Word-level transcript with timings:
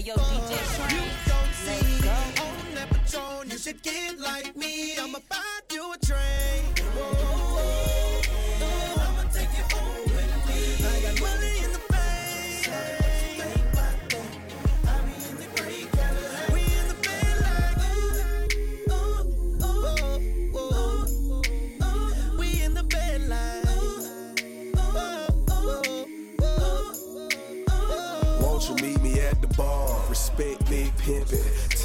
yo, 0.00 0.14
DJ. 0.14 0.52
You 0.92 1.02
don't 1.26 1.54
see 1.54 2.08
on 2.08 2.74
that 2.74 2.88
Patron, 2.90 3.50
you 3.50 3.58
should 3.58 3.82
get 3.82 4.18
like 4.18 4.56
me. 4.56 4.96
I'ma 4.96 5.18
buy 5.28 5.36
you 5.72 5.92
a 5.92 5.98
train. 5.98 6.77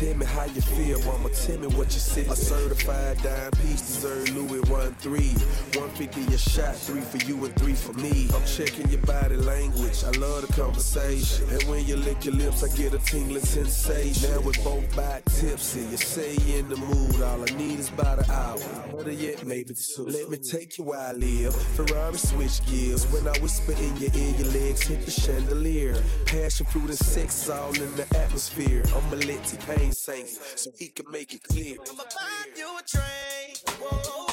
Tell 0.03 0.17
me 0.17 0.25
how 0.25 0.43
you 0.43 0.59
feel, 0.59 0.99
mama. 1.03 1.29
Tell 1.29 1.57
me 1.59 1.67
what 1.67 1.93
you 1.93 1.99
see. 1.99 2.25
A 2.27 2.35
certified 2.35 3.23
dime 3.23 3.51
piece 3.51 3.81
deserve 3.81 4.35
Louis 4.35 4.59
one 4.69 4.93
three. 4.95 5.31
150 5.79 6.33
a 6.33 6.37
shot, 6.37 6.75
three 6.75 6.99
for 6.99 7.17
you 7.25 7.45
and 7.45 7.55
three 7.55 7.73
for 7.73 7.93
me. 7.93 8.27
I'm 8.35 8.45
checking 8.45 8.89
your 8.89 8.99
body 9.03 9.37
language. 9.37 10.03
I 10.03 10.11
love 10.19 10.45
the 10.45 10.51
conversation. 10.53 11.49
And 11.51 11.63
when 11.69 11.85
you 11.85 11.95
lick 11.95 12.25
your 12.25 12.33
lips, 12.35 12.63
I 12.65 12.75
get 12.75 12.93
a 12.93 12.99
tingling 12.99 13.45
sensation. 13.45 14.29
Now 14.29 14.41
we're 14.41 14.61
both 14.61 14.93
back 14.93 15.23
tipsy. 15.23 15.79
You 15.79 15.95
say 15.95 16.35
you 16.45 16.57
in 16.59 16.67
the 16.67 16.75
mood. 16.75 17.21
All 17.21 17.41
I 17.41 17.57
need 17.57 17.79
is 17.79 17.87
about 17.87 18.19
an 18.19 18.29
hour. 18.29 18.59
Better 18.97 19.11
yet, 19.11 19.45
maybe 19.45 19.73
two. 19.73 20.03
Let 20.03 20.29
me 20.29 20.37
take 20.37 20.77
you 20.77 20.83
where 20.83 20.99
I 20.99 21.13
live. 21.13 21.55
Ferrari 21.77 22.17
switch 22.17 22.65
gears. 22.65 23.05
When 23.07 23.25
I 23.25 23.39
whisper 23.39 23.71
in 23.71 23.95
your 23.95 24.11
ear, 24.13 24.35
your 24.37 24.51
legs 24.51 24.81
hit 24.81 25.05
the 25.05 25.11
chandelier. 25.11 25.95
Passion 26.25 26.65
fruit 26.65 26.89
and 26.89 26.99
sex 26.99 27.49
all 27.49 27.73
in 27.73 27.95
the 27.95 28.05
atmosphere. 28.17 28.83
I'ma 28.87 29.15
let 29.15 29.45
T-Pain 29.45 29.92
so 29.93 30.71
he 30.77 30.87
can 30.87 31.09
make 31.11 31.33
it 31.33 31.43
clear. 31.43 31.77
I'ma 31.89 32.03
buy 32.03 32.51
you 32.57 32.67
a 32.77 32.81
train. 32.83 33.55
Whoa. 33.79 34.32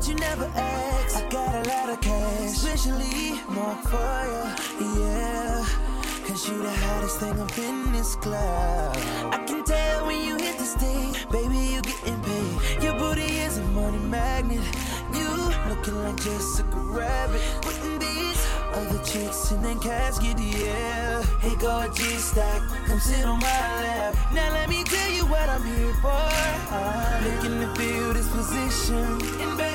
Thought 0.00 0.08
you 0.08 0.14
never 0.14 0.50
asked. 0.56 1.16
I 1.18 1.28
got 1.28 1.54
a 1.54 1.68
lot 1.68 1.90
of 1.90 2.00
cash, 2.00 2.52
especially 2.52 3.32
more 3.50 3.76
for 3.84 4.24
you. 4.32 4.96
Yeah, 4.98 5.66
cause 6.24 6.48
you 6.48 6.56
the 6.62 6.70
hottest 6.70 7.20
thing 7.20 7.38
up 7.38 7.58
in 7.58 7.92
this 7.92 8.16
club. 8.16 8.96
I 9.30 9.44
can 9.46 9.62
tell 9.62 10.06
when 10.06 10.24
you 10.24 10.36
hit 10.36 10.56
the 10.56 10.64
stage, 10.64 11.28
baby, 11.28 11.58
you 11.74 11.82
getting 11.82 12.18
paid. 12.22 12.82
Your 12.82 12.94
booty 12.94 13.40
is 13.40 13.58
a 13.58 13.62
money 13.76 13.98
magnet. 13.98 14.64
You 15.12 15.28
looking 15.68 16.02
like 16.02 16.16
Jessica 16.16 16.76
Rabbit. 16.76 17.42
Putting 17.60 17.98
these 17.98 18.46
other 18.72 19.04
chicks 19.04 19.52
in 19.52 19.60
that 19.64 19.82
casket, 19.82 20.38
yeah. 20.38 21.22
Hey, 21.40 21.56
go 21.56 21.86
G 21.92 22.02
stack, 22.16 22.62
come 22.86 23.00
sit 23.00 23.26
on 23.26 23.38
my 23.38 23.82
lap. 23.84 24.16
Now 24.32 24.50
let 24.54 24.70
me 24.70 24.82
tell 24.82 25.10
you 25.10 25.26
what 25.26 25.46
I'm 25.46 25.62
here 25.62 25.92
for. 26.00 26.08
I'm 26.08 27.22
looking 27.22 27.60
to 27.60 27.74
feel 27.74 28.14
this 28.14 28.30
position. 28.30 29.69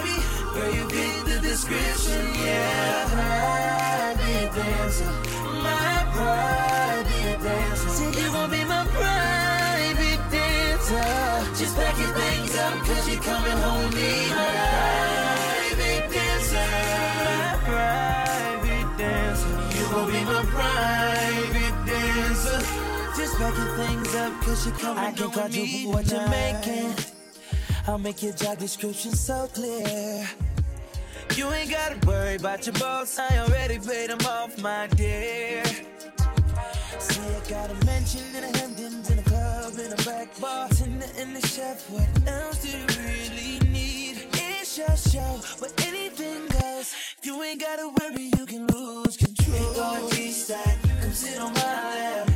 Girl, 0.55 0.73
you 0.73 0.87
fit 0.89 1.25
the 1.25 1.39
description, 1.41 2.25
yeah. 2.45 3.09
Private 3.11 4.55
dancer, 4.55 5.11
my 5.67 6.07
private 6.15 7.43
dancer. 7.43 7.89
Said 7.89 8.15
you 8.15 8.31
gon' 8.31 8.49
be 8.51 8.63
my 8.63 8.85
private 8.95 10.23
dancer. 10.31 11.03
Just 11.59 11.75
pack 11.75 11.97
your 11.99 12.13
things 12.15 12.55
up, 12.55 12.73
cause 12.87 13.09
you're 13.09 13.21
coming 13.21 13.57
home 13.57 13.83
with 13.83 13.95
me. 13.95 14.29
My 14.31 14.47
private 15.75 16.07
dancer, 16.15 16.69
my 17.27 17.59
private 17.67 18.97
dancer. 18.97 19.77
You 19.77 19.85
gon' 19.91 20.07
be 20.11 20.21
my 20.23 20.43
private 20.55 21.77
dancer. 21.85 22.59
Just 23.17 23.35
pack 23.37 23.55
your 23.57 23.75
things 23.75 24.15
up, 24.15 24.33
cause 24.41 24.65
you're 24.65 24.77
coming 24.77 25.03
I 25.03 25.11
can 25.11 25.29
home 25.29 25.43
with 25.43 25.53
me. 25.53 25.83
quadruple 25.83 25.91
what 25.91 26.05
you're 26.11 26.29
making. 26.29 26.95
I'll 27.87 27.97
make 27.99 28.23
your 28.23 28.33
job 28.33 28.57
description 28.57 29.11
so 29.11 29.47
clear. 29.53 30.25
You 31.33 31.51
ain't 31.51 31.71
gotta 31.71 31.97
worry 32.07 32.35
about 32.35 32.65
your 32.65 32.73
boss. 32.73 33.19
I 33.19 33.39
already 33.39 33.79
paid 33.79 34.09
him 34.09 34.19
off, 34.25 34.57
my 34.61 34.87
dear. 34.87 35.63
See, 36.99 37.21
I 37.21 37.49
got 37.49 37.69
a 37.71 37.85
mansion 37.85 38.21
in 38.35 38.41
the 38.41 38.57
Hamptons, 38.57 39.09
in 39.09 39.19
a 39.19 39.23
club, 39.23 39.73
in 39.77 39.91
a 39.91 39.97
back 40.03 40.39
bar. 40.39 40.69
Tender 40.69 41.07
and 41.17 41.35
the 41.35 41.45
chef, 41.47 41.89
what 41.89 42.07
else 42.27 42.61
do 42.61 42.69
you 42.69 42.85
really 43.03 43.59
need? 43.69 44.27
It's 44.33 44.77
your 44.77 44.95
show, 44.95 45.41
but 45.59 45.73
anything 45.85 46.47
goes. 46.59 46.95
You 47.23 47.41
ain't 47.43 47.59
gotta 47.59 47.89
worry, 47.89 48.31
you 48.37 48.45
can 48.45 48.67
lose 48.67 49.17
control. 49.17 49.57
Hey, 49.57 49.75
go 49.75 50.09
G-Stack, 50.11 50.77
come 51.01 51.11
sit 51.11 51.39
on 51.39 51.53
my 51.53 51.59
lap. 51.61 52.34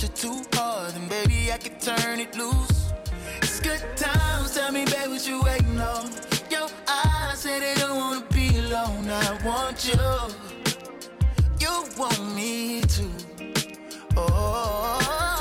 The 0.00 0.08
pressure 0.08 0.28
too 0.28 0.58
hard, 0.58 0.94
then 0.94 1.08
baby 1.08 1.52
I 1.52 1.58
can 1.58 1.78
turn 1.78 2.20
it 2.20 2.34
loose. 2.34 2.92
It's 3.42 3.60
good 3.60 3.82
times. 3.96 4.54
Tell 4.54 4.72
me, 4.72 4.86
baby, 4.86 5.08
what 5.08 5.28
you 5.28 5.42
waiting 5.42 5.78
on? 5.78 6.10
Your 6.50 6.68
eyes 6.88 7.40
say 7.40 7.60
they 7.60 7.74
don't 7.78 7.96
wanna 7.98 8.24
be 8.32 8.48
alone. 8.60 9.10
I 9.10 9.38
want 9.44 9.84
you. 9.84 10.00
You 11.58 11.84
want 11.98 12.34
me 12.34 12.80
to. 12.80 13.10
Oh, 14.16 15.39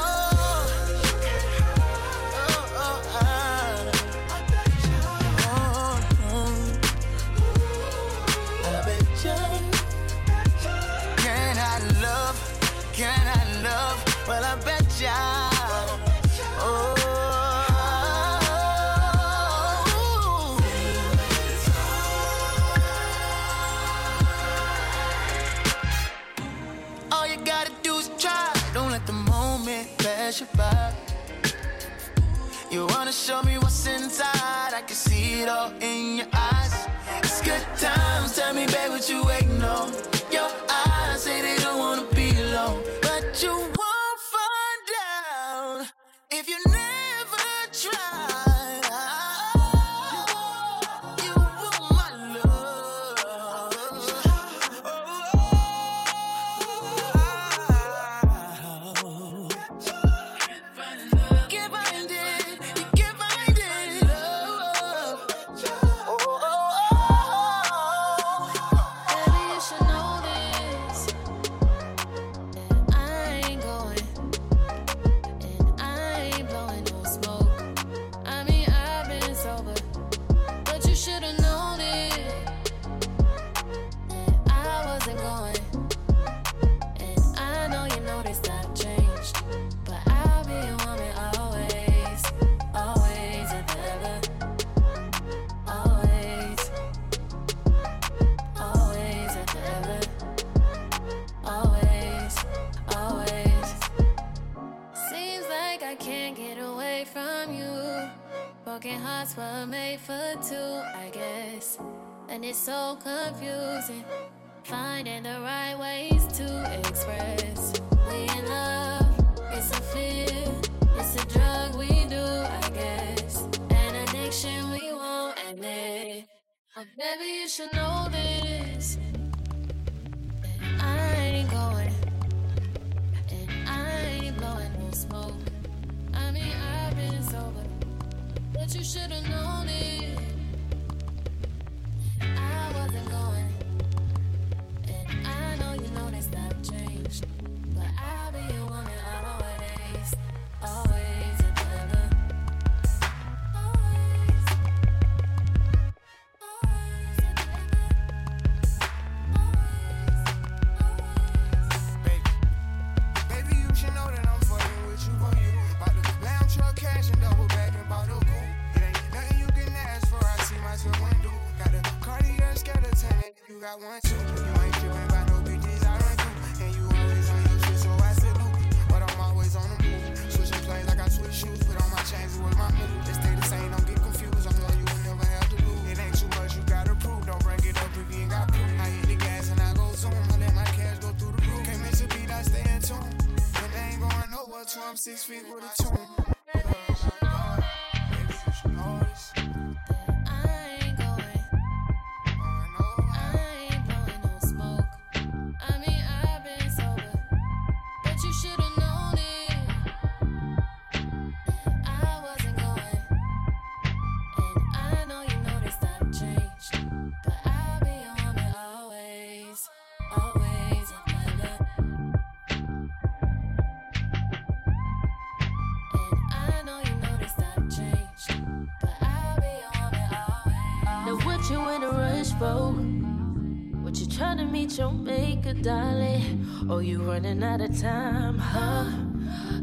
running 237.22 237.44
out 237.44 237.60
of 237.60 237.78
time, 237.78 238.38
huh? 238.38 238.86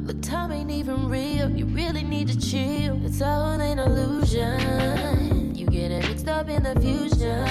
The 0.05 0.13
time 0.15 0.53
ain't 0.53 0.71
even 0.71 1.09
real. 1.09 1.51
You 1.51 1.65
really 1.65 2.03
need 2.03 2.29
to 2.29 2.39
chill. 2.39 3.01
It's 3.07 3.23
all 3.23 3.59
an 3.59 3.79
illusion. 3.79 5.55
You 5.55 5.65
get 5.65 5.91
it 5.91 6.07
mixed 6.07 6.29
up 6.29 6.51
in 6.51 6.65
the 6.65 6.79
fusion. 6.79 7.46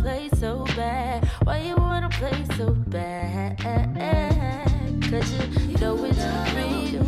play 0.00 0.30
so 0.36 0.64
bad? 0.76 1.24
Why 1.44 1.58
you 1.58 1.76
wanna 1.76 2.08
play 2.08 2.44
so 2.56 2.72
bad? 2.88 3.58
Cause 5.10 5.30
you 5.68 5.76
know 5.78 6.04
it's 6.04 6.24
real. 6.56 7.04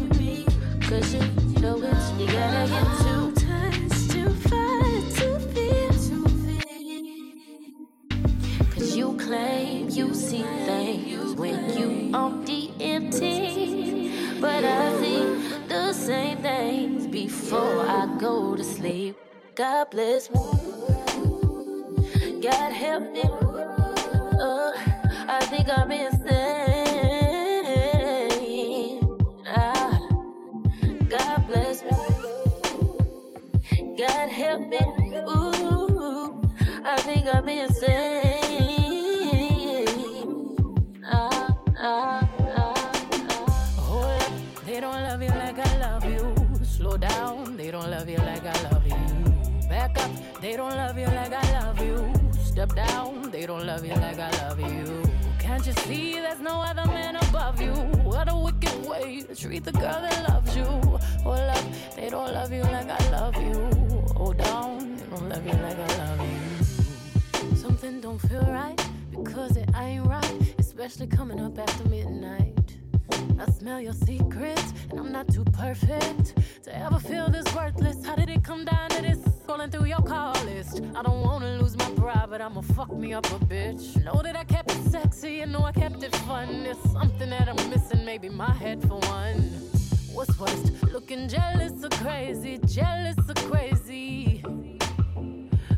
Cause 0.88 1.14
you 1.14 1.22
know 1.60 1.76
it's 1.82 2.06
you 2.18 2.26
gotta 2.26 2.64
get 2.74 2.88
too 3.04 3.32
times 3.46 4.08
too 4.12 4.30
fight 4.48 5.04
too 5.16 5.38
feel. 5.52 5.92
Cause 8.74 8.96
you 8.96 9.16
claim 9.16 9.88
you 9.88 10.12
see 10.12 10.44
things 10.66 11.34
when 11.34 11.58
you 11.78 12.14
on 12.14 12.44
DMT. 12.44 14.40
But 14.40 14.64
I 14.64 15.00
see 15.00 15.24
the 15.68 15.92
same 15.94 16.38
things 16.38 17.06
before 17.06 17.86
I 17.88 18.06
go 18.18 18.54
to 18.56 18.64
sleep. 18.64 19.16
God 19.54 19.90
bless. 19.90 20.28
They 44.66 44.80
don't 44.80 45.02
love 45.02 45.22
you 45.22 45.28
like 45.28 45.58
I 45.58 45.78
love 45.78 46.04
you. 46.04 46.34
Slow 46.64 46.96
down, 46.96 47.56
they 47.56 47.70
don't 47.70 47.90
love 47.90 48.08
you 48.08 48.16
like 48.18 48.44
I 48.44 48.62
love 48.70 48.86
you. 48.86 49.68
Back 49.68 49.98
up, 50.02 50.10
they 50.40 50.56
don't 50.56 50.74
love 50.74 50.98
you 50.98 51.06
like 51.06 51.32
I 51.32 51.60
love 51.60 51.80
you. 51.80 52.12
Step 52.42 52.74
down, 52.74 53.30
they 53.30 53.46
don't 53.46 53.66
love 53.66 53.84
you 53.84 53.94
like 53.94 54.18
I 54.18 54.30
love 54.42 54.60
you. 54.60 55.02
Can't 55.38 55.66
you 55.66 55.72
see 55.72 56.14
there's 56.14 56.40
no 56.40 56.60
other 56.62 56.86
man 56.86 57.16
above 57.16 57.60
you? 57.60 57.74
What 58.02 58.30
a 58.30 58.36
wicked 58.36 58.86
way 58.86 59.22
to 59.22 59.34
treat 59.34 59.64
the 59.64 59.72
girl 59.72 60.00
that 60.00 60.28
loves 60.28 60.56
you. 60.56 60.64
Hold 61.24 61.38
up, 61.38 61.64
they 61.96 62.08
don't 62.10 62.32
love 62.32 62.52
you 62.52 62.62
like 62.62 62.88
I 62.88 63.10
love 63.10 63.36
you. 63.36 63.70
Hold 64.16 64.38
down, 64.38 64.96
they 64.96 65.06
don't 65.14 65.28
love 65.28 65.46
you 65.46 65.52
like 65.52 65.78
I 65.78 65.96
love 65.98 66.20
you. 66.20 66.21
Something 67.82 68.00
don't 68.00 68.18
feel 68.20 68.46
right 68.46 68.80
because 69.10 69.56
it 69.56 69.68
ain't 69.74 70.06
right, 70.06 70.54
especially 70.60 71.08
coming 71.08 71.40
up 71.40 71.58
after 71.58 71.88
midnight. 71.88 72.76
I 73.40 73.50
smell 73.50 73.80
your 73.80 73.92
secrets, 73.92 74.72
and 74.88 75.00
I'm 75.00 75.10
not 75.10 75.26
too 75.26 75.42
perfect 75.46 76.34
to 76.62 76.78
ever 76.78 77.00
feel 77.00 77.28
this 77.28 77.52
worthless. 77.56 78.06
How 78.06 78.14
did 78.14 78.30
it 78.30 78.44
come 78.44 78.64
down 78.64 78.88
to 78.90 79.02
this? 79.02 79.18
Scrolling 79.18 79.72
through 79.72 79.86
your 79.86 80.02
call 80.02 80.32
list. 80.44 80.80
I 80.94 81.02
don't 81.02 81.22
wanna 81.22 81.58
lose 81.58 81.76
my 81.76 81.90
pride, 81.96 82.26
but 82.30 82.40
I'ma 82.40 82.60
fuck 82.60 82.92
me 82.92 83.14
up 83.14 83.26
a 83.32 83.40
bitch. 83.46 83.96
Know 84.04 84.20
that 84.22 84.36
I 84.36 84.44
kept 84.44 84.70
it 84.70 84.84
sexy, 84.84 85.40
and 85.40 85.50
know 85.50 85.64
I 85.64 85.72
kept 85.72 86.04
it 86.04 86.14
fun. 86.18 86.62
There's 86.62 86.78
something 86.92 87.30
that 87.30 87.48
I'm 87.48 87.68
missing, 87.68 88.04
maybe 88.04 88.28
my 88.28 88.52
head 88.52 88.80
for 88.82 89.00
one. 89.08 89.40
What's 90.12 90.38
worst? 90.38 90.84
Looking 90.92 91.26
jealous 91.26 91.72
or 91.82 91.88
crazy, 91.88 92.60
jealous 92.64 93.18
or 93.28 93.34
crazy. 93.50 94.44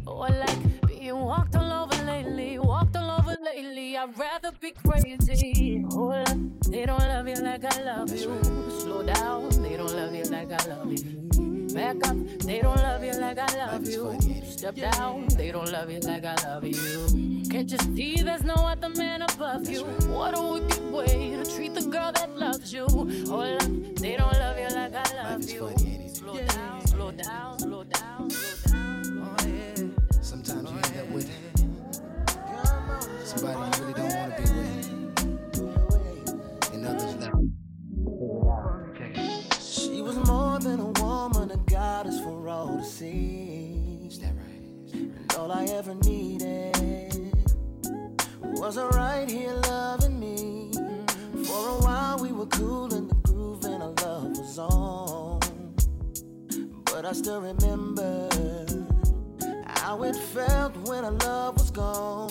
Or 0.07 0.29
like 0.29 0.87
being 0.87 1.17
walked 1.19 1.55
all 1.57 1.71
over 1.83 1.94
lately, 2.15 2.59
walked 2.59 2.97
all 2.97 3.11
over 3.19 3.37
lately. 3.43 3.97
I'd 3.97 4.17
rather 4.19 4.53
be 4.61 4.73
crazy. 4.73 5.85
Hold 5.91 6.15
up, 6.15 6.39
they 6.69 6.87
don't 6.87 6.99
love 6.99 7.29
you 7.29 7.35
like 7.37 7.65
I 7.65 7.83
love 7.83 8.11
you. 8.11 8.41
Slow 8.81 9.03
down, 9.03 9.49
they 9.63 9.77
don't 9.77 9.93
love 9.93 10.15
you 10.15 10.25
like 10.25 10.53
I 10.53 10.69
love 10.69 10.93
you. 10.93 11.29
Back 11.75 11.97
up, 12.09 12.17
they 12.41 12.61
don't 12.61 12.77
love 12.77 13.03
you 13.03 13.15
like 13.15 13.39
I 13.39 13.51
love 13.57 13.87
you. 13.89 14.17
Step 14.45 14.77
down, 14.77 15.27
they 15.37 15.51
don't 15.51 15.71
love 15.73 15.91
you 15.91 16.01
like 16.01 16.25
I 16.25 16.37
love 16.47 16.65
you. 16.65 17.45
Can't 17.51 17.71
you 17.71 17.79
see 17.97 18.23
there's 18.23 18.45
no 18.45 18.55
other 18.55 18.91
man 18.91 19.23
above 19.23 19.69
you? 19.69 19.83
What 20.15 20.39
a 20.39 20.43
wicked 20.43 20.93
way 20.93 21.37
to 21.37 21.45
treat 21.55 21.75
the 21.75 21.83
girl 21.83 22.13
that 22.13 22.31
loves 22.37 22.73
you. 22.73 22.87
Hold 23.29 23.63
up, 23.63 23.69
they 23.97 24.17
don't 24.17 24.33
love 24.33 24.59
you 24.59 24.69
like 24.77 24.95
I 24.95 25.07
love 25.23 25.51
you. 25.51 25.73
Slow 26.15 26.39
down, 26.39 26.87
slow 26.87 27.11
down, 27.11 27.59
slow 27.59 27.85
down, 27.85 28.31
slow 28.31 28.73
down. 28.73 29.37
Oh, 29.41 29.47
yeah. 29.47 30.21
Sometimes 30.21 30.71
you 30.71 30.77
end 30.77 30.97
up 31.01 31.09
with 31.15 31.29
somebody 33.25 33.79
you 33.79 33.85
really 33.87 33.95
don't 33.95 34.15
want 34.15 34.37
to 34.37 34.43
be 34.43 34.61
with. 34.61 34.91
And 36.75 36.87
others 36.87 37.17
that 37.17 37.33
She 39.61 40.03
was 40.03 40.17
more 40.29 40.59
than 40.59 40.81
a 40.81 40.87
woman, 41.03 41.51
a 41.51 41.57
goddess 41.57 42.21
for 42.21 42.49
all 42.49 42.79
to 42.79 42.85
see. 42.85 44.07
Is 44.07 44.19
that 44.21 44.35
right? 44.37 44.93
And 44.93 45.35
all 45.39 45.51
I 45.53 45.65
ever 45.67 45.95
needed 45.95 47.33
was 48.43 48.77
her 48.77 48.89
right 48.91 49.29
here 49.31 49.53
loving 49.69 50.19
me. 50.21 50.71
For 51.45 51.69
a 51.69 51.79
while 51.81 52.19
we 52.19 52.33
were 52.33 52.47
cool 52.47 52.93
in 52.95 53.09
the 53.09 53.15
groove 53.27 53.65
and 53.65 53.83
our 53.83 53.93
love 54.03 54.39
was 54.39 54.59
on. 54.59 55.41
But 56.85 57.05
I 57.07 57.13
still 57.13 57.41
remember 57.41 58.29
how 59.67 60.03
it 60.03 60.17
felt 60.17 60.77
when 60.89 61.05
our 61.05 61.13
love 61.13 61.55
was 61.59 61.71
gone. 61.71 62.31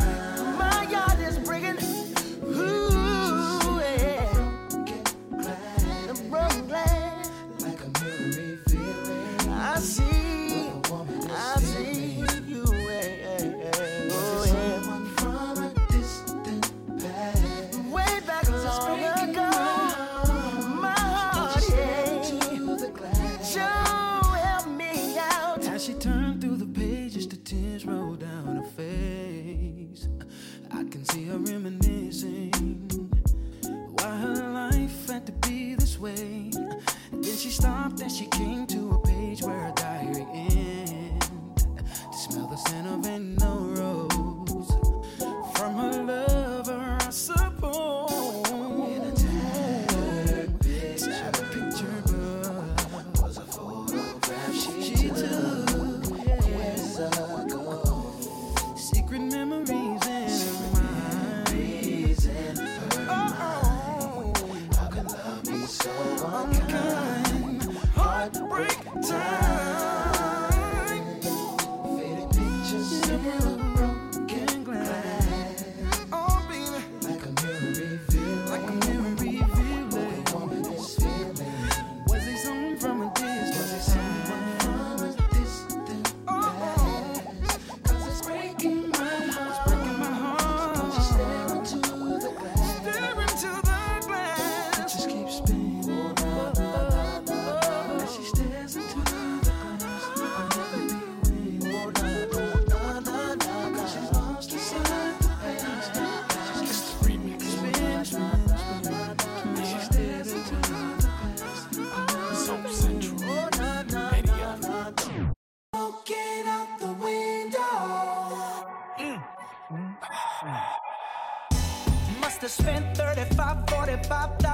35, 124.11 124.41
45,000 124.41 124.50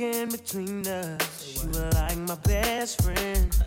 in 0.00 0.28
between 0.30 0.86
us. 0.86 1.62
You 1.62 1.70
were 1.70 1.90
like 1.92 2.16
my 2.18 2.34
best 2.36 3.02
friend. 3.02 3.56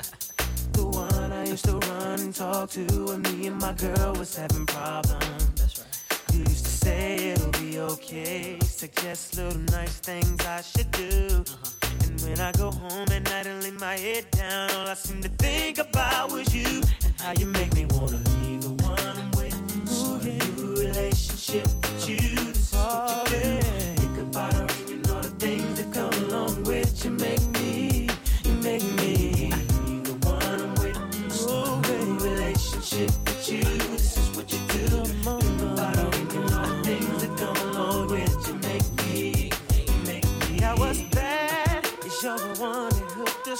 The 0.74 0.86
one 0.86 1.34
I 1.34 1.46
used 1.46 1.66
to 1.66 1.76
run 1.76 2.20
and 2.22 2.34
talk 2.34 2.70
to 2.70 2.86
when 3.08 3.22
me 3.24 3.48
and 3.48 3.60
my 3.60 3.74
girl 3.74 4.14
was 4.14 4.34
having 4.36 4.66
problems. 4.66 5.50
That's 5.56 5.78
right. 5.78 6.32
You 6.32 6.40
used 6.40 6.64
to 6.64 6.72
say 6.72 7.32
it'll 7.32 7.52
be 7.62 7.80
okay. 7.80 8.58
Suggest 8.62 9.36
little 9.36 9.60
nice 9.72 10.00
things 10.00 10.40
I 10.46 10.62
should 10.62 10.90
do. 10.92 11.44
Uh-huh. 11.52 12.06
And 12.06 12.22
when 12.22 12.40
I 12.40 12.54
go 12.54 12.72
home 12.72 13.08
at 13.12 13.24
night 13.24 13.46
and 13.48 13.62
lay 13.62 13.72
my 13.72 13.98
head 13.98 14.32
down, 14.32 14.72
all 14.72 14.88
I 14.88 14.94
seem 14.94 15.22
to 15.24 15.30
think 15.30 15.80
about 15.80 16.32
was 16.32 16.56
you 16.56 16.82
and 17.04 17.14
how 17.20 17.34
you 17.38 17.48
make 17.48 17.74
me 17.74 17.86
wanna 17.90 18.20
be 18.40 18.58
the 18.58 18.70
one 18.84 19.00
I'm 19.00 19.32
with. 19.32 19.90
Start 19.90 20.24
a 20.24 20.62
new 20.62 20.76
relationship 20.76 21.66
with 21.66 22.10
you. 22.10 22.20
This 22.20 22.72
is 22.72 22.74
what 22.74 23.32
you 23.32 23.62
do. 23.62 23.69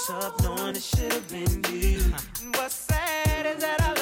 Up, 0.08 0.40
knowing 0.42 0.76
it 0.76 0.82
should 0.82 1.12
have 1.12 1.28
been 1.28 1.62
you. 1.74 2.00
What's 2.54 2.74
sad 2.74 3.44
is 3.44 3.62
that 3.62 3.80
I 3.82 3.99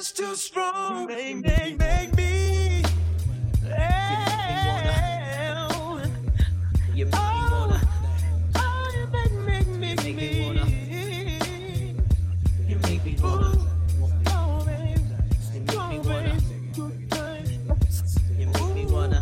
just 0.00 0.16
too 0.16 0.34
strong. 0.34 1.06
Make, 1.08 1.36
make, 1.44 1.78
make 1.78 2.16
me. 2.16 2.82
hell. 3.68 5.68
Oh, 5.72 6.00
oh, 6.02 6.06
you 6.94 7.04
make 7.04 7.12
me 7.12 7.14
Oh, 7.18 7.48
wanna, 7.52 7.80
oh, 8.56 8.92
you 8.96 9.06
make, 9.12 9.32
make, 9.44 9.66
make, 9.78 9.98
make 10.04 10.16
me 10.16 10.46
wanna. 10.46 10.64
you 12.66 12.76
make 12.78 13.04
me 13.04 13.16
wanna, 13.22 13.58
Oh, 14.28 14.64
baby. 14.64 15.00
you 15.52 15.60
make 15.60 15.68
me 15.68 15.76
Oh, 15.76 16.00
wanna, 16.08 16.34
baby. 16.34 16.72
Good 16.74 17.10
times. 17.10 17.50
you 18.38 18.46
make 18.46 18.74
me 18.74 18.84
wanna. 18.86 19.20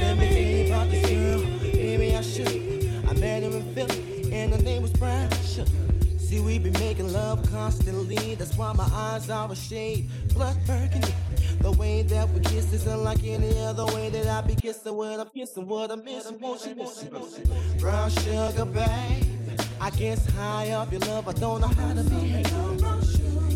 Let 0.00 0.18
me 0.18 0.28
tell 0.28 0.42
you 0.42 0.66
about 0.66 0.90
this 0.90 1.10
girl. 1.10 1.40
Maybe 1.74 2.16
I 2.16 2.20
should. 2.22 3.06
I 3.08 3.12
met 3.14 3.42
her 3.42 3.50
in 3.50 3.74
Philly, 3.74 4.15
and 4.32 4.52
her 4.52 4.62
name 4.62 4.82
was 4.82 4.92
Brown. 4.92 5.30
Sugar. 5.42 5.70
See, 6.18 6.40
we 6.40 6.58
been 6.58 6.72
making 6.74 7.12
love 7.12 7.48
constantly. 7.50 8.34
That's 8.34 8.56
why 8.56 8.72
my 8.72 8.88
eyes 8.92 9.30
are 9.30 9.50
a 9.50 9.54
shade 9.54 10.08
blood 10.34 10.56
burgundy. 10.66 11.14
The 11.60 11.70
way 11.72 12.02
that 12.02 12.28
we 12.30 12.40
kiss 12.40 12.72
isn't 12.72 13.04
like 13.04 13.22
any 13.24 13.58
other 13.60 13.86
way 13.86 14.10
that 14.10 14.26
I 14.26 14.40
be 14.46 14.56
kissing 14.56 14.96
when 14.96 15.20
I'm 15.20 15.28
kissing 15.28 15.68
what 15.68 15.90
I'm 15.90 16.04
missing. 16.04 16.38
Won't 16.40 16.66
you 16.66 16.74
listen? 16.74 17.10
Brown 17.78 18.10
sugar, 18.10 18.64
babe. 18.64 19.24
I 19.80 19.90
guess 19.90 20.28
high 20.30 20.70
up 20.70 20.90
your 20.90 21.00
love, 21.02 21.28
I 21.28 21.32
don't 21.32 21.60
know 21.60 21.68
how 21.68 21.94
to 21.94 22.02
behave. 22.02 23.55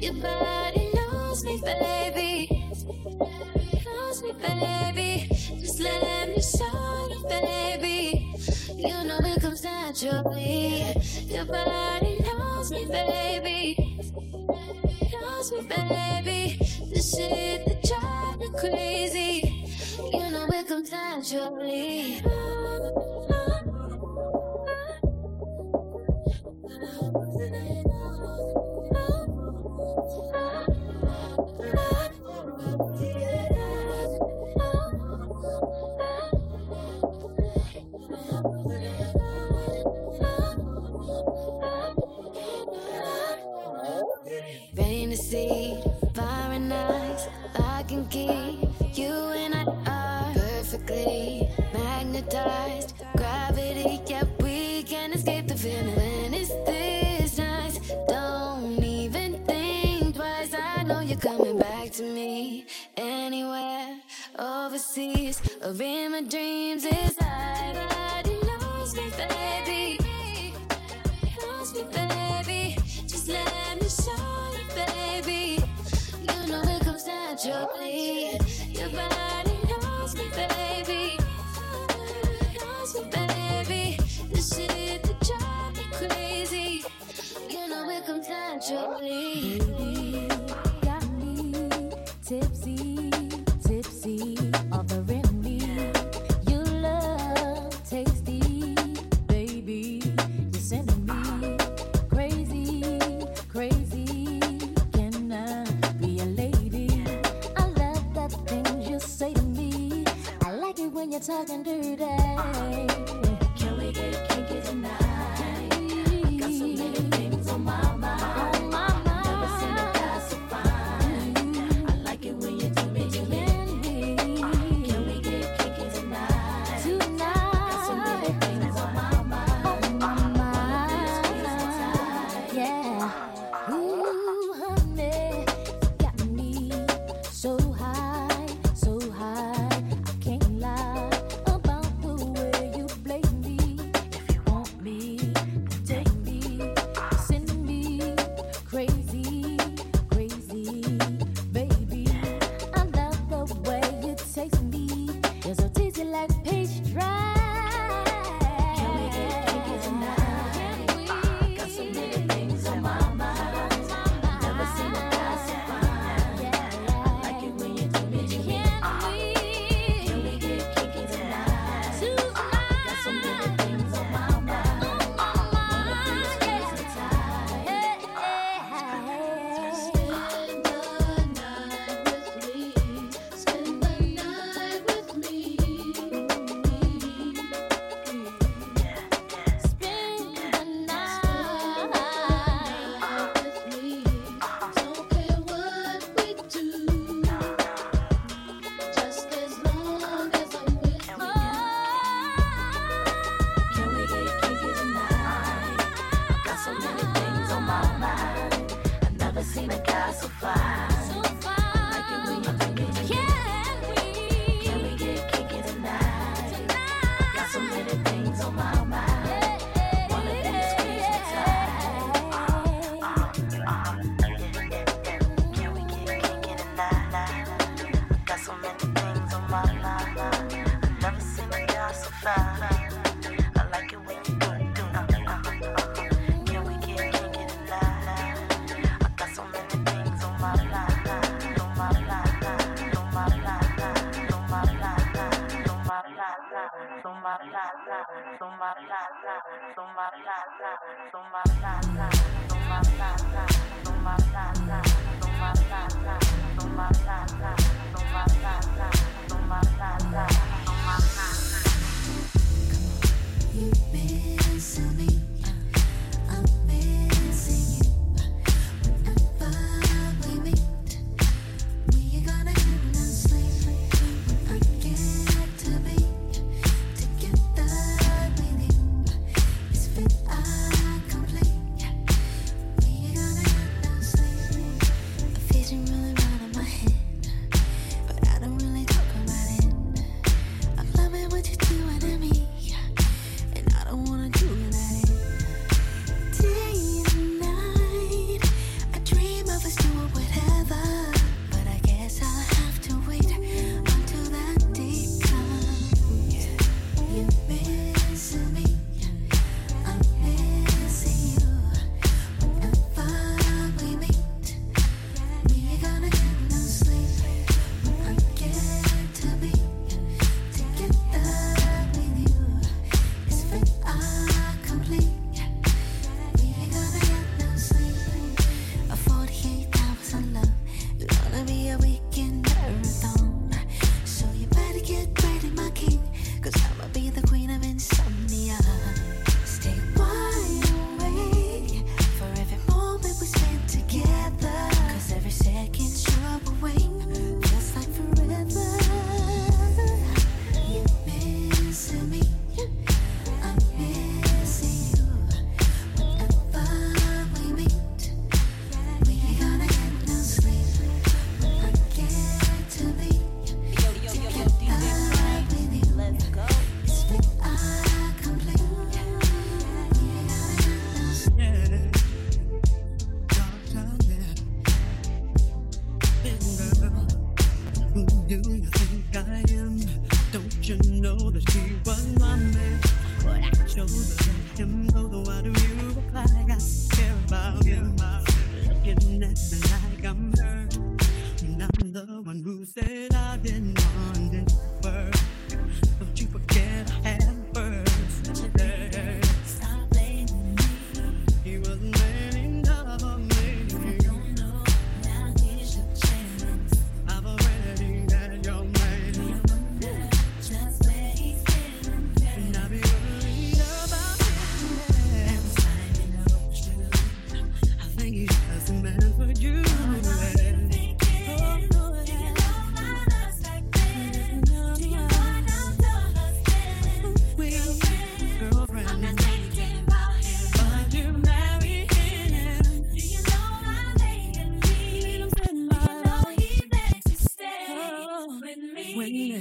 Your 0.00 0.14
body 0.14 0.88
knows 0.94 1.44
me, 1.44 1.60
baby. 1.62 2.48
Knows 3.84 4.22
me, 4.22 4.32
baby. 4.32 5.28
Just 5.60 5.78
let 5.80 6.28
me 6.30 6.40
show 6.40 7.08
you, 7.10 7.22
baby. 7.28 8.34
You 8.76 9.04
know 9.04 9.18
it 9.22 9.42
comes 9.42 9.62
naturally. 9.62 10.94
Your 11.26 11.44
body 11.44 12.18
knows 12.20 12.70
me, 12.70 12.86
baby. 12.86 13.98
Knows 15.12 15.52
me, 15.52 15.60
baby. 15.68 16.58
The 16.94 17.02
shit 17.02 17.66
that 17.66 17.82
drives 17.84 18.38
me 18.38 18.48
crazy. 18.58 19.76
You 19.98 20.30
know 20.30 20.46
it 20.50 20.66
comes 20.66 20.90
naturally. 20.90 22.22
Oh, 22.24 23.28
oh. 23.30 23.39
to 62.00 62.06
me 62.14 62.64
anywhere 62.96 64.00
overseas 64.38 65.42
or 65.62 65.82
in 65.82 66.12
my 66.12 66.22
dreams. 66.22 66.86
It's 66.86 67.16
body 67.16 68.38
knows 68.48 68.94
me, 68.94 69.10
baby. 69.18 69.98
Loves 71.46 71.74
me, 71.74 71.82
baby. 71.92 72.76
Just 73.06 73.28
let 73.28 73.82
me 73.82 73.88
show 73.88 74.32
you, 74.56 74.64
baby. 74.80 75.62
You 76.22 76.46
know 76.48 76.62
it 76.62 76.80
comes 76.84 77.06
naturally. 77.06 78.38
Your 78.70 78.88
body 78.88 79.58
knows 79.68 80.14
me, 80.14 80.26
baby. 80.34 81.18
Knows 82.56 82.94
me, 82.94 83.02
baby. 83.10 83.98
The 84.32 84.40
shit 84.40 85.02
that 85.02 85.20
drives 85.28 85.78
me 85.78 86.08
crazy. 86.08 86.84
You 87.50 87.68
know 87.68 87.90
it 87.90 88.06
comes 88.06 88.26
naturally 88.26 89.60
tipsy, 92.30 93.10
tipsy 93.66 94.38
off 94.70 94.86
the 94.86 95.02
rim. 95.08 95.42
You 96.46 96.62
love 96.80 97.90
tasty, 97.90 98.72
baby. 99.26 100.00
You're 100.52 100.62
sending 100.62 101.06
me 101.06 101.56
crazy, 102.08 103.00
crazy. 103.48 104.38
Can 104.92 105.32
I 105.32 105.64
be 105.98 106.20
a 106.20 106.26
lady? 106.26 107.04
I 107.56 107.66
love 107.66 108.14
the 108.14 108.28
things 108.46 108.88
you 108.88 109.00
say 109.00 109.34
to 109.34 109.42
me. 109.42 110.04
I 110.44 110.52
like 110.52 110.78
it 110.78 110.92
when 110.92 111.10
you're 111.10 111.20
talking 111.20 111.64
dirty. 111.64 113.19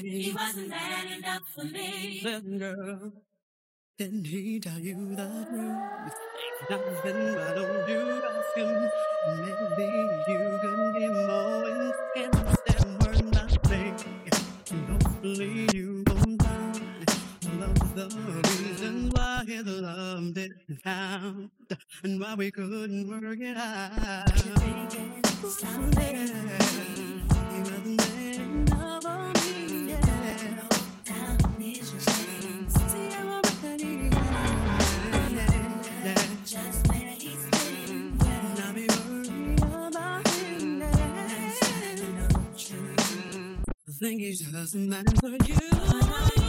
He 0.01 0.33
wasn't 0.33 0.69
man 0.69 1.07
enough 1.17 1.41
for 1.53 1.65
me. 1.65 2.21
Little 2.23 2.57
girl, 2.57 3.13
didn't 3.97 4.27
he 4.27 4.59
tell 4.59 4.79
you 4.79 5.15
the 5.15 5.27
truth? 5.49 6.15
Nothing, 6.69 7.35
why 7.35 7.53
don't 7.55 7.89
you 7.89 8.21
ask 8.23 8.55
him? 8.55 8.89
Maybe 9.37 9.87
you 10.27 10.59
can 10.61 10.93
be 10.93 11.07
more 11.27 11.67
instead 11.67 12.35
word 13.05 13.33
nothing. 13.33 13.95
Hopefully 14.87 15.67
you 15.73 16.03
won't 16.07 16.41
find 16.41 16.81
all 17.45 17.63
of 17.63 17.95
the 17.95 18.05
reasons 18.47 19.13
why 19.13 19.43
his 19.45 19.65
love 19.65 20.33
didn't 20.33 20.83
count 20.83 21.51
and 22.03 22.21
why 22.21 22.35
we 22.35 22.51
couldn't 22.51 23.09
work 23.09 23.39
it 23.39 23.57
out. 23.57 24.31
Yeah. 25.97 27.18
He's 44.01 44.39
just 44.39 44.75
man 44.75 45.05
for 45.19 45.27
you. 45.29 46.48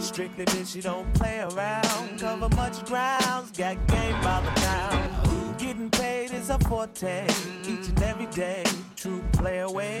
Strictly 0.00 0.46
bitch, 0.46 0.72
she 0.72 0.80
don't 0.80 1.12
play 1.14 1.40
around. 1.40 2.18
Cover 2.18 2.48
much 2.56 2.84
grounds, 2.86 3.50
got 3.52 3.76
game 3.86 4.20
by 4.22 4.40
the 4.40 4.60
pound. 4.60 5.58
Getting 5.58 5.90
paid 5.90 6.32
is 6.32 6.48
a 6.50 6.58
forte, 6.60 7.26
each 7.68 7.88
and 7.88 8.02
every 8.02 8.26
day. 8.26 8.64
True 8.96 9.22
play 9.32 9.60
away. 9.60 10.00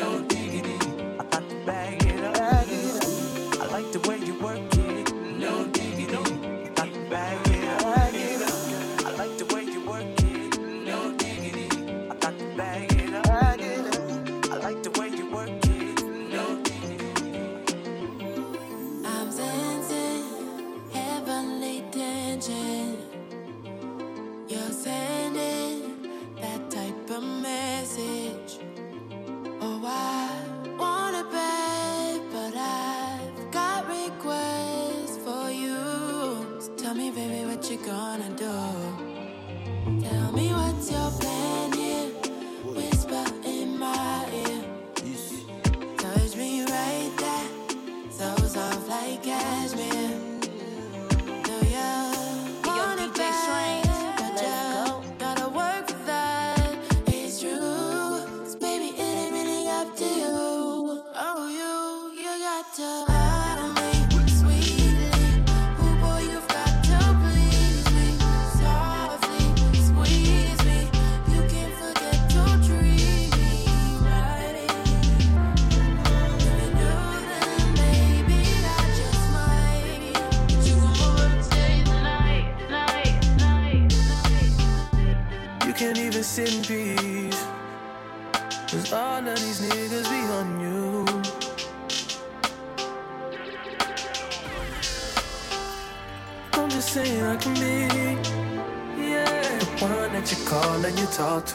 no 0.00 0.20
diggity. 0.28 0.78
I 3.60 3.66
like 3.72 3.90
the 3.92 4.00
way 4.08 4.18
you 4.18 4.38
work 4.38 4.77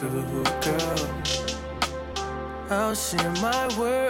to 0.04 0.10
the 0.10 0.22
hookup. 0.22 1.00
Out 2.70 2.96
my 3.40 3.78
world. 3.78 4.03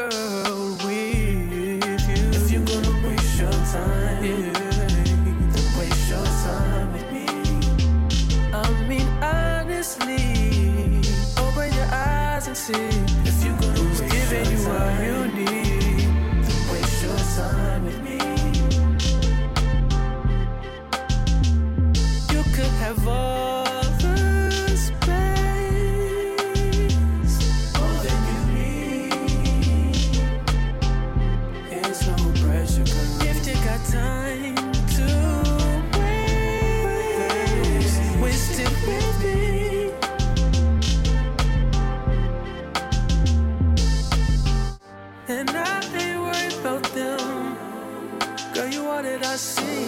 more 48.95 49.03
that 49.03 49.27
I 49.27 49.37
see, 49.37 49.85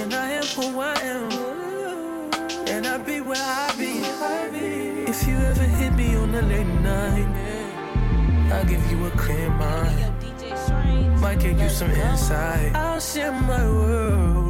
and 0.00 0.14
I 0.14 0.28
am 0.40 0.46
who 0.56 0.80
I 0.80 0.94
am, 1.14 1.30
and 2.72 2.86
I 2.86 2.96
be 2.98 3.20
where 3.20 3.46
I 3.64 3.68
be. 3.78 3.92
If 5.12 5.26
you 5.26 5.36
ever 5.36 5.68
hit 5.80 5.92
me 5.94 6.16
on 6.16 6.32
the 6.32 6.42
late 6.42 6.74
night, 6.92 7.28
I'll 8.52 8.64
give 8.64 8.84
you 8.90 8.98
a 9.06 9.10
clear 9.10 9.50
mind. 9.50 10.14
Might 11.20 11.40
give 11.40 11.60
you 11.60 11.68
some 11.68 11.90
insight. 11.90 12.74
I'll 12.74 13.00
share 13.00 13.32
my 13.32 13.64
world. 13.78 14.49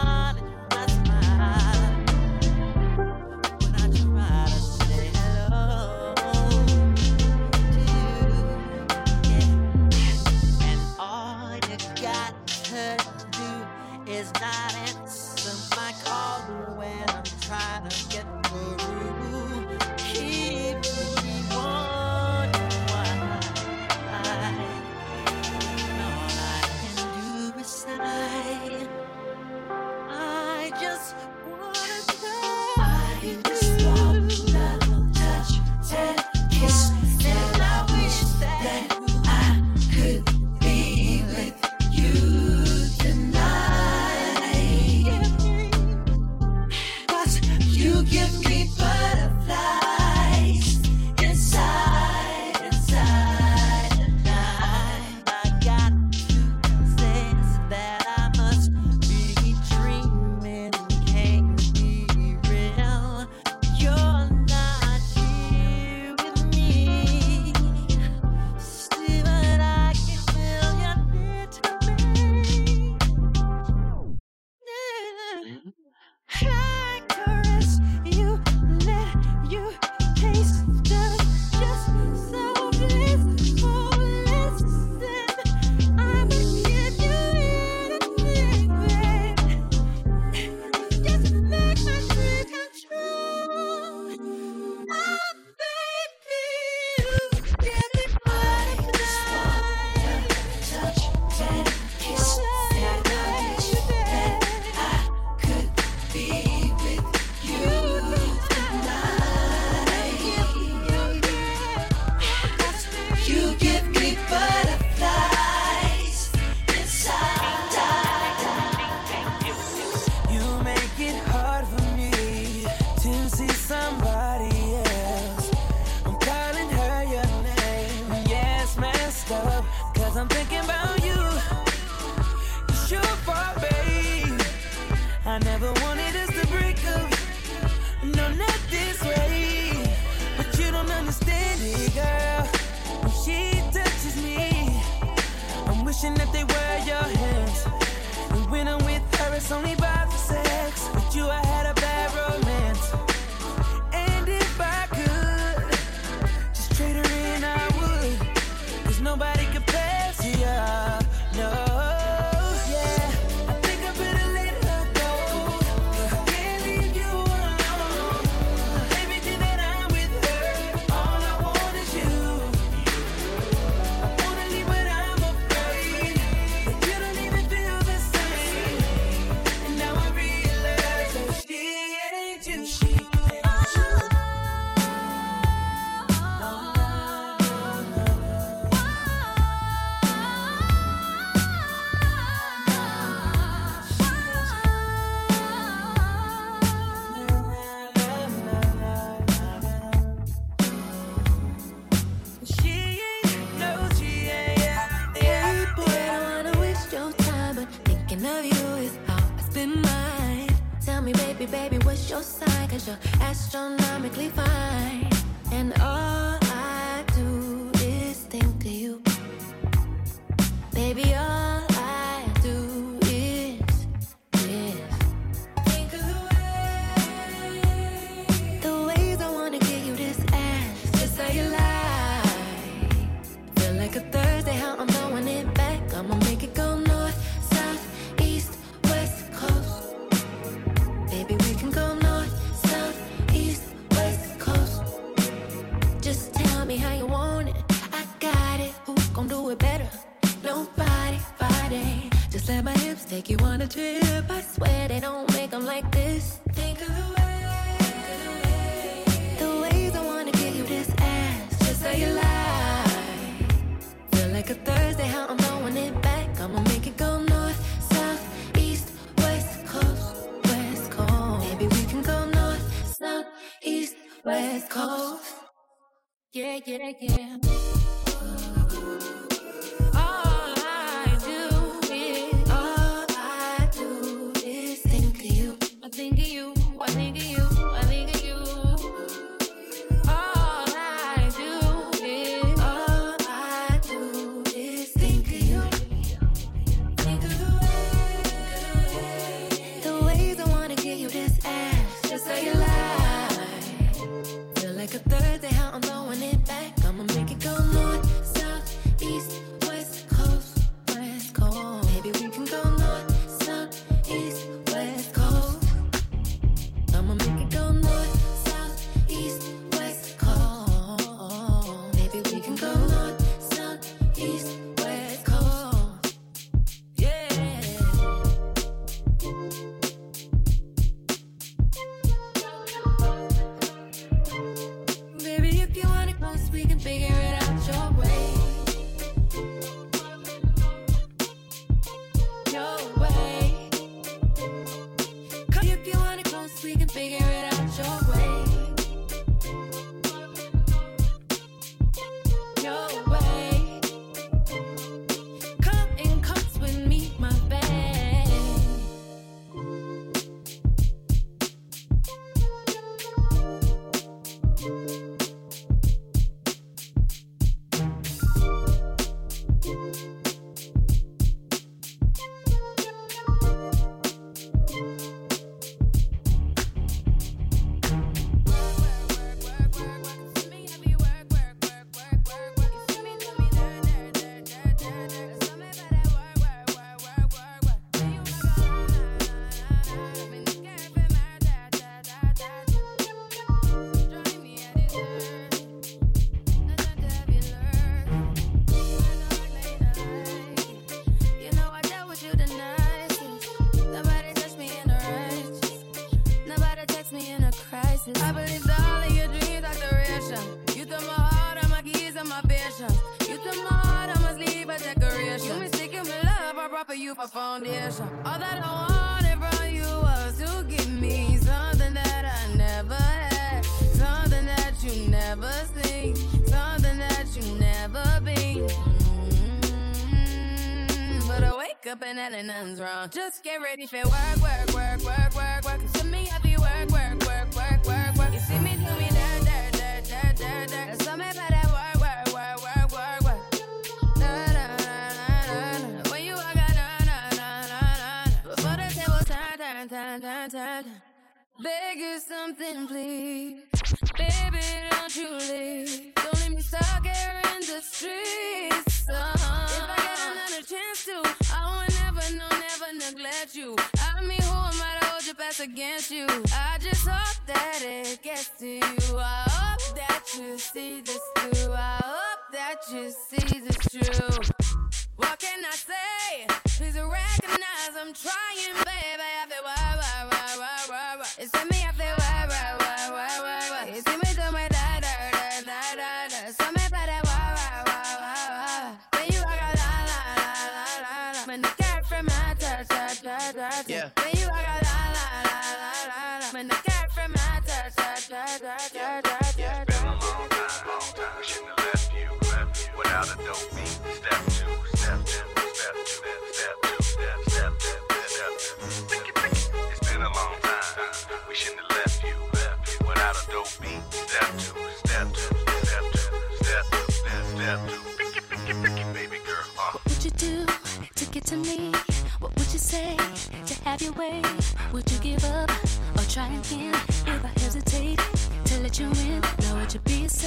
get 433.51 433.61
ready 433.61 433.85
for 433.85 433.97
work, 433.97 434.37
work, 434.41 434.73
work, 434.73 435.01
work, 435.03 435.20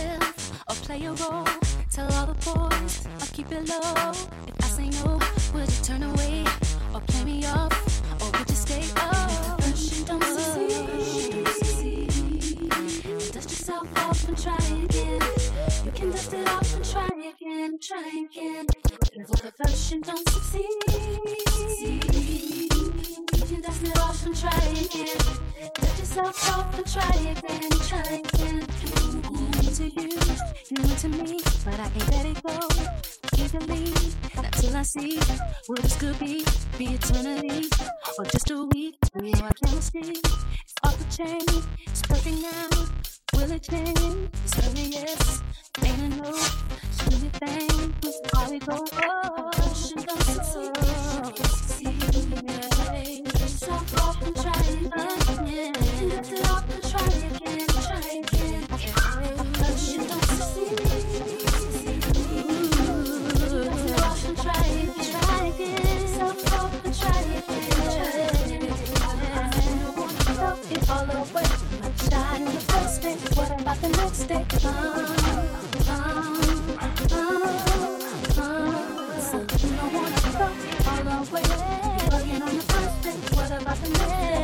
be 0.05 0.11
yourself 0.11 0.63
or 0.69 0.75
play 0.77 1.05
a 1.05 1.13
role? 1.13 1.47
Tell 1.91 2.13
all 2.15 2.27
the 2.27 2.35
boys 2.45 3.07
or 3.21 3.27
keep 3.33 3.51
it 3.53 3.69
low. 3.69 4.13
If 4.47 4.55
I 4.63 4.69
say 4.69 4.89
no, 5.05 5.19
would 5.55 5.71
you 5.71 5.85
turn 5.85 6.03
away 6.03 6.45
or 6.95 7.01
play 7.01 7.25
me 7.25 7.47
off? 7.47 7.73
Or 8.21 8.31
would 8.39 8.49
you 8.49 8.57
stay? 8.57 8.83
Oh, 8.97 9.57
you 9.77 10.05
don't 10.05 10.25
succeed. 10.25 11.45
Dust 13.33 13.51
yourself 13.51 13.89
off 13.99 14.29
and 14.29 14.39
try 14.39 14.57
again. 14.85 15.21
You 15.85 15.93
can 15.93 16.11
dust 16.11 16.33
it 16.33 16.49
off 16.49 16.75
and 16.75 16.85
try 16.85 17.09
again, 17.33 17.79
try 17.81 18.27
again. 18.27 18.67
If 19.13 19.29
the 19.31 19.53
version 19.65 20.01
don't 20.01 20.29
succeed, 20.29 20.69
you 23.33 23.45
can 23.47 23.61
dust 23.61 23.83
it 23.85 23.99
off 23.99 24.27
and 24.27 24.37
try 24.37 24.65
again. 24.85 25.19
Dust 25.75 25.99
yourself 25.99 26.51
off 26.51 26.79
and 26.79 26.87
try 26.93 27.15
again, 27.33 27.71
try 27.71 28.23
again. 28.23 29.54
Into 29.77 29.89
you, 30.01 30.09
you 30.71 30.83
into 30.85 31.09
me, 31.09 31.41
but 31.65 31.81
I 31.81 31.89
can't 31.89 32.11
let 32.13 32.27
it 32.27 32.43
go 32.45 32.69
easily. 33.37 33.93
Not 34.37 34.53
till 34.53 34.77
I 34.77 34.83
see 34.83 35.19
what 35.67 35.83
this 35.83 35.97
could 35.97 36.17
be, 36.21 36.45
be 36.79 36.95
eternity 36.95 37.69
or 38.17 38.25
just 38.27 38.53
a 38.53 38.67
week. 38.67 38.95
We 39.17 39.33
our 39.33 39.51
chemistry, 39.65 40.15
it's 40.23 40.75
off 40.85 40.97
the 40.97 41.05
chain, 41.17 41.43
it's 41.89 42.03
perfect 42.03 42.41
now. 42.41 42.69
Will 43.33 43.51
it 43.51 43.65
change? 43.65 44.31
It's 44.45 44.65
only 44.65 44.83
yes, 44.83 45.43
ain't 45.83 45.99
a 45.99 46.09
no. 46.23 46.31
Do 46.31 47.17
your 47.17 47.33
thing, 47.43 47.95
this 48.01 48.15
is 48.15 48.51
we 48.51 48.59
go. 48.61 48.85
Oh, 49.03 49.51
should. 49.75 50.07
Yourself 53.41 54.01
off 54.01 54.23
and 54.23 54.37
try 54.37 54.53
again. 55.43 55.75
Lift 56.09 56.33
it 56.33 56.49
up 56.49 56.71
and 56.71 56.83
try 56.85 57.07
again. 57.09 57.74
All 70.91 71.05
away. 71.05 71.45
In 72.37 72.45
the 72.45 72.61
first 72.69 73.03
day. 73.03 73.17
What 73.35 73.61
about 73.61 73.81
the 73.81 73.89
next 73.89 74.25
day? 74.25 74.45
You 79.63 79.71
don't 79.77 79.93
wanna 79.95 80.21
go 80.23 80.47
all 80.91 81.03
the 81.05 81.33
way. 81.33 81.43
Bugging 82.11 82.43
on 82.43 82.53
the 82.55 82.63
first 82.63 82.97
day. 83.03 83.17
What 83.35 83.51
about 83.63 83.79
the 83.83 83.89
next? 83.91 84.35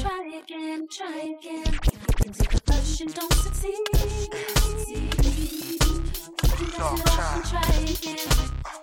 Try 0.00 0.20
again. 0.42 0.80
Try 0.88 1.36
again, 1.38 2.60
if 3.00 3.14
don't 3.14 3.32
succeed. 3.32 3.74
You 3.74 3.98
can 6.50 6.70
dust 6.70 6.74
it 6.74 6.80
off 6.80 7.34
and 7.34 7.44
try 7.44 7.74
again. 7.80 8.18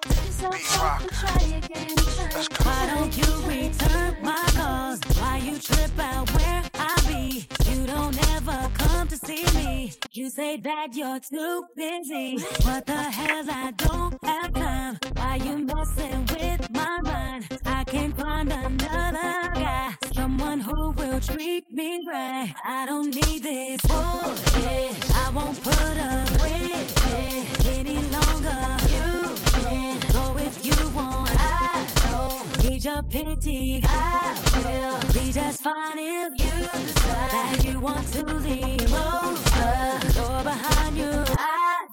Lift 0.08 0.26
yourself 0.26 0.82
off 0.82 1.02
and 1.02 1.12
try 1.12 1.42
again, 1.58 1.96
try 1.96 2.26
again. 2.26 2.48
Why 2.64 2.82
don't 2.94 3.18
you 3.18 3.30
return 3.48 4.18
my 4.22 4.44
calls? 4.56 5.00
Why 5.18 5.38
you 5.38 5.58
trip 5.60 5.98
out 6.00 6.30
where 6.32 6.64
I 6.74 6.96
be? 7.08 7.48
You 7.70 7.86
don't 7.88 8.18
ever 8.36 8.70
come 8.74 9.08
to 9.08 9.18
see 9.18 9.46
me. 9.56 9.94
You 10.12 10.30
say 10.30 10.58
that 10.58 10.94
you're 10.94 11.20
too 11.20 11.66
busy. 11.76 12.38
What 12.64 12.86
the 12.86 12.94
hell? 12.94 13.46
I 13.50 13.72
don't 13.72 14.18
have 14.24 14.54
time. 14.54 14.98
Why 15.16 15.36
you 15.38 15.58
messing 15.60 16.26
with 16.26 16.70
my 16.72 17.00
mind? 17.02 17.48
I 17.66 17.84
can't 17.86 18.18
find 18.18 18.52
another 18.52 19.51
someone 20.14 20.60
who 20.60 20.92
will 20.92 21.20
treat 21.20 21.72
me 21.72 22.04
right. 22.08 22.54
I 22.66 22.86
don't 22.86 23.14
need 23.14 23.44
this 23.44 23.82
bullshit. 23.82 25.16
I 25.16 25.32
won't 25.34 25.62
put 25.64 25.98
up 25.98 26.30
with 26.42 27.06
it 27.14 27.68
any 27.78 28.00
longer. 28.16 28.62
You 28.96 29.36
can 29.64 30.00
go 30.14 30.38
if 30.38 30.66
you 30.66 30.90
want. 30.90 31.30
I 31.34 31.88
don't 32.10 32.64
need 32.64 32.84
your 32.84 33.04
pity. 33.04 33.82
I 33.84 34.38
will 34.64 35.14
be 35.14 35.32
just 35.32 35.62
fine 35.64 35.98
if 35.98 36.32
you 36.44 36.56
decide 36.62 37.32
that 37.32 37.66
you 37.66 37.80
want 37.80 38.08
to 38.14 38.26
leave. 38.26 38.88
Close 38.88 39.44
the 39.44 40.14
door 40.16 40.44
behind 40.44 40.98
you. 40.98 41.14
I 41.38 41.88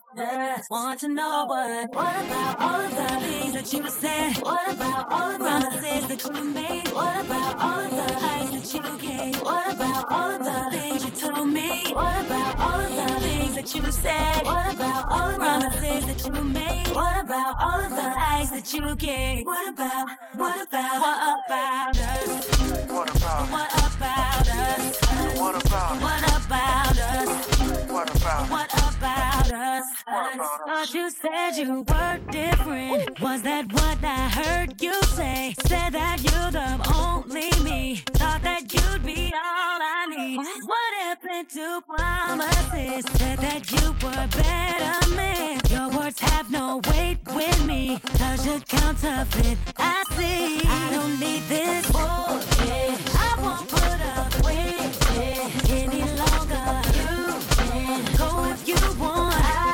just 0.59 0.71
want 0.71 0.99
to 0.99 1.09
know 1.09 1.45
what. 1.47 1.95
What 1.95 2.17
about 2.27 2.61
all 2.61 2.81
of 2.81 2.91
the 2.91 3.27
things 3.27 3.53
that 3.55 3.73
you 3.73 3.89
said? 3.89 4.37
What 4.43 4.73
about 4.75 5.07
all 5.13 5.31
of 5.31 5.39
the 5.39 5.45
promises 5.45 6.09
that 6.09 6.25
you 6.25 6.45
made? 6.45 6.89
What 6.89 7.25
about 7.25 7.61
all 7.61 7.79
of 7.79 7.91
the 7.91 8.13
lies 8.25 8.51
that 8.51 8.75
you 8.75 8.99
gave? 8.99 9.41
What 9.41 9.73
about 9.73 10.11
all 10.11 10.31
of 10.33 10.43
the 10.43 10.77
things 10.77 11.05
you 11.05 11.11
told 11.13 11.49
me? 11.49 11.93
What 11.93 12.27
about 12.27 12.59
all 12.59 12.81
of 12.81 12.91
the 12.91 13.21
things 13.21 13.55
that 13.55 13.73
you 13.73 13.93
said? 13.93 14.45
What 14.45 14.75
about 14.75 15.05
all 15.13 15.29
of 15.29 15.35
the 15.35 15.39
promises 15.39 16.07
that 16.07 16.35
you 16.35 16.43
made? 16.45 16.89
What 16.89 17.21
about 17.25 17.55
all 17.61 17.81
of 17.81 17.91
the 17.91 18.09
lies 18.19 18.51
that 18.51 18.75
you 18.75 18.97
gave? 18.97 19.47
What 19.47 19.69
about, 19.69 20.09
what 20.35 20.67
about, 20.67 21.01
what 21.05 21.39
about 21.47 21.99
us? 21.99 22.91
What 22.91 23.17
about, 23.17 23.51
What 23.55 23.71
about 23.95 24.49
us? 24.49 25.01
what 25.39 25.55
about, 25.55 26.03
What 26.03 26.23
about 26.37 26.99
us? 26.99 27.91
what 27.91 28.17
about, 28.17 28.51
What 28.51 28.97
about 28.97 29.38
us? 29.59 29.85
Thought 30.07 30.95
you 30.95 31.11
said 31.11 31.57
you 31.57 31.85
were 31.89 32.19
different. 32.31 33.21
Was 33.21 33.43
that 33.43 33.73
what 33.73 33.99
I 34.03 34.29
heard 34.29 34.81
you 34.81 34.95
say? 35.19 35.55
Said 35.67 35.93
that 35.93 36.19
you're 36.23 36.51
the 36.51 36.71
only 36.95 37.51
me. 37.63 37.97
Thought 38.15 38.43
that 38.43 38.73
you'd 38.73 39.05
be 39.05 39.33
all 39.35 39.81
I 39.83 40.07
need. 40.17 40.37
What 40.37 40.91
happened 41.01 41.49
to 41.51 41.83
promises? 41.87 43.05
Said 43.19 43.39
that 43.39 43.71
you 43.73 43.87
were 44.03 44.21
a 44.27 44.29
better 44.29 45.15
man. 45.15 45.61
Your 45.71 45.89
words 45.91 46.21
have 46.21 46.51
no 46.51 46.81
weight 46.91 47.19
with 47.35 47.65
me. 47.65 48.01
Cause 48.19 48.47
you're 48.47 48.61
counterfeit. 48.61 49.59
I 49.77 50.03
see. 50.17 50.61
I 50.67 50.91
don't 50.91 51.19
need 51.19 51.43
this 51.49 51.91
bullshit. 51.91 52.95
I 53.27 53.35
won't 53.43 53.69
put 53.69 54.01
up 54.17 54.35
with 54.45 55.19
it 55.19 55.49
any. 55.71 55.99
You 55.99 56.05
can 56.05 56.18
go 58.17 58.45
if 58.51 58.69
you 58.69 59.01
want. 59.01 59.68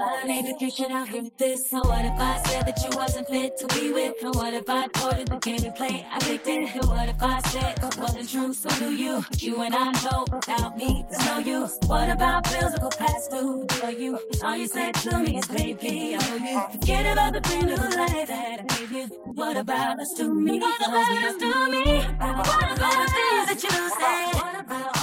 To 0.00 0.54
get 0.58 0.72
shit 0.72 0.90
out 0.90 1.08
here 1.08 1.22
with 1.22 1.36
this. 1.36 1.70
So 1.70 1.78
what 1.80 2.04
if 2.04 2.12
I 2.12 2.42
said 2.46 2.66
that 2.66 2.82
you 2.82 2.96
wasn't 2.96 3.28
fit 3.28 3.56
to 3.58 3.66
be 3.68 3.92
with? 3.92 4.14
And 4.22 4.34
what 4.34 4.54
if 4.54 4.68
I 4.68 4.86
told 4.88 5.12
ordered 5.12 5.28
the 5.28 5.36
game 5.38 5.64
and 5.64 5.74
play? 5.74 6.06
I 6.10 6.18
picked 6.18 6.46
it. 6.46 6.74
And 6.74 6.88
what 6.88 7.08
if 7.08 7.22
I 7.22 7.40
said 7.40 7.78
it 7.78 7.98
wasn't 7.98 8.28
true? 8.28 8.54
So 8.54 8.68
do 8.78 8.92
you? 8.92 9.24
You 9.38 9.62
and 9.62 9.74
I 9.74 9.92
know 10.02 10.24
without 10.32 10.76
me, 10.76 11.04
there's 11.10 11.26
no 11.26 11.38
use. 11.38 11.78
What 11.86 12.08
about 12.08 12.44
bills 12.44 12.72
that 12.72 12.80
go 12.80 12.88
past 12.90 13.30
due? 13.30 13.66
You, 13.98 14.18
all 14.42 14.56
you 14.56 14.68
said 14.68 14.94
to 14.94 15.18
me 15.18 15.38
is 15.38 15.46
baby, 15.46 16.16
I 16.16 16.30
owe 16.30 16.36
you. 16.36 16.78
Forget 16.78 17.12
about 17.12 17.32
the 17.34 17.40
brand 17.40 17.66
new 17.66 17.76
life 17.76 18.28
that 18.28 18.60
I 18.60 18.74
gave 18.76 18.92
you. 18.92 19.06
What 19.24 19.56
about 19.56 20.00
us 20.00 20.12
to 20.18 20.32
me? 20.32 20.60
What 20.60 20.88
about 20.88 21.24
us 21.24 21.36
to 21.36 21.70
me? 21.70 21.98
What 21.98 22.78
about 22.78 22.98
the 23.00 23.12
things 23.16 23.46
that 23.48 23.62
you 23.62 23.90
said? 23.98 24.34
What 24.34 24.60
about 24.60 24.99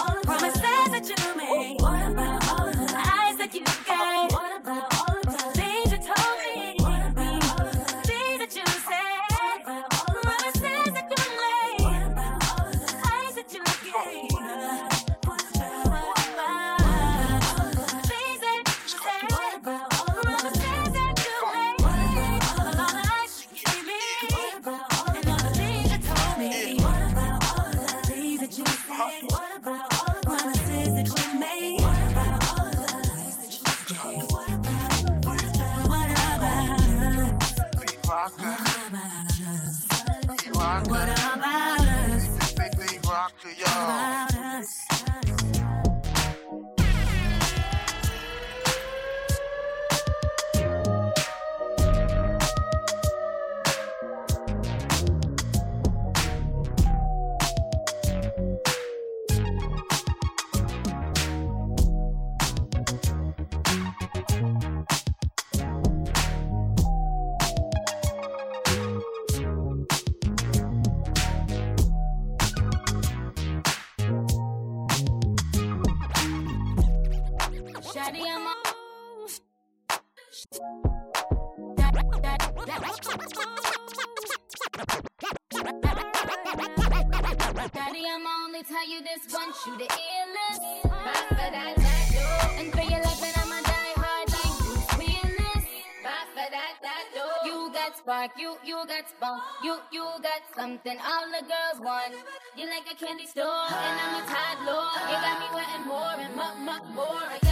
something 100.57 100.97
all 101.05 101.25
the 101.27 101.45
girls 101.45 101.79
want. 101.79 102.13
You 102.57 102.65
like 102.65 102.91
a 102.91 102.95
candy 102.95 103.27
store, 103.27 103.45
and 103.45 103.99
I'm 104.01 104.15
a 104.15 104.25
toddler. 104.25 104.89
You 105.09 105.17
got 105.21 105.39
me 105.39 105.47
wanting 105.53 105.87
more 105.87 106.15
and 106.17 106.35
more, 106.35 106.55
more, 106.65 107.05
more. 107.41 107.46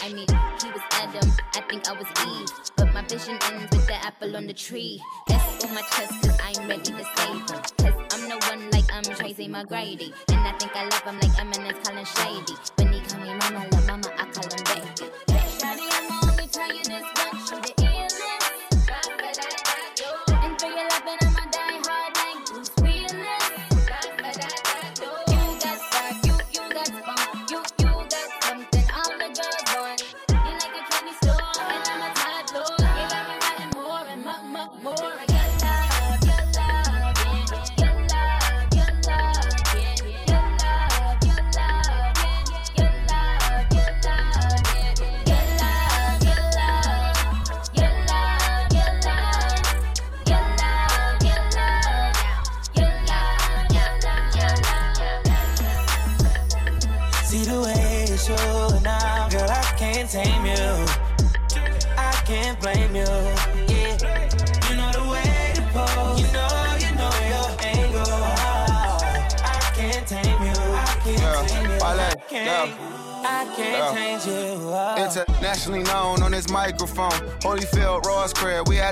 I 0.00 0.12
mean, 0.12 0.26
he 0.26 0.68
was 0.70 0.82
Adam, 0.92 1.30
I 1.54 1.60
think 1.68 1.88
I 1.88 1.92
was 1.92 2.06
Eve. 2.26 2.48
But 2.76 2.92
my 2.94 3.02
vision 3.02 3.38
ends 3.50 3.76
with 3.76 3.86
the 3.86 3.94
apple 3.94 4.36
on 4.36 4.46
the 4.46 4.52
tree. 4.52 5.00
S 5.30 5.64
on 5.64 5.74
my 5.74 5.82
chest, 5.82 6.12
cause 6.22 6.38
I'm 6.42 6.68
ready 6.68 6.82
to 6.82 7.04
save 7.16 7.28
him. 7.28 7.44
Cause 7.46 7.96
I'm 8.12 8.28
the 8.28 8.38
one 8.48 8.70
like 8.70 8.92
I'm 8.92 9.02
Tracy 9.02 9.48
McGrady. 9.48 10.12
And 10.28 10.40
I 10.40 10.52
think 10.58 10.74
I 10.74 10.84
love 10.84 11.02
him 11.02 11.18
like 11.20 11.32
Eminem's 11.32 11.88
Colin 11.88 12.04
Shady. 12.04 12.54
When 12.76 12.92
he 12.92 13.00
call 13.00 13.20
me 13.20 13.34
mama, 13.34 13.66
love 13.72 13.86
mama, 13.86 14.08
I 14.18 14.24
call 14.26 14.44
him 14.44 14.64
baby. 14.64 15.12
Shawty, 15.58 15.88
I'm 15.92 16.28
only 16.30 16.46
tell 16.46 16.72
you 16.74 16.84
this 16.84 17.04
once, 17.16 17.81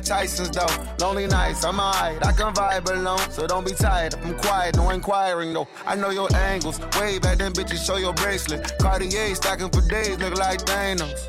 At 0.00 0.06
Tyson's 0.06 0.48
though. 0.50 0.66
Lonely 0.98 1.26
nights, 1.26 1.62
I'm 1.62 1.78
alright, 1.78 2.24
I 2.24 2.32
can 2.32 2.54
vibe 2.54 2.88
alone. 2.90 3.18
So 3.30 3.46
don't 3.46 3.66
be 3.66 3.72
tired, 3.72 4.14
I'm 4.24 4.34
quiet, 4.38 4.76
no 4.76 4.88
inquiring 4.88 5.52
though. 5.52 5.68
I 5.86 5.94
know 5.94 6.08
your 6.08 6.34
angles. 6.34 6.80
Way 6.98 7.18
back 7.18 7.36
then, 7.36 7.52
bitches, 7.52 7.84
show 7.84 7.98
your 7.98 8.14
bracelet. 8.14 8.78
Cartier 8.78 9.34
stacking 9.34 9.68
for 9.68 9.82
days, 9.82 10.18
look 10.18 10.38
like 10.38 10.60
Thanos. 10.60 11.20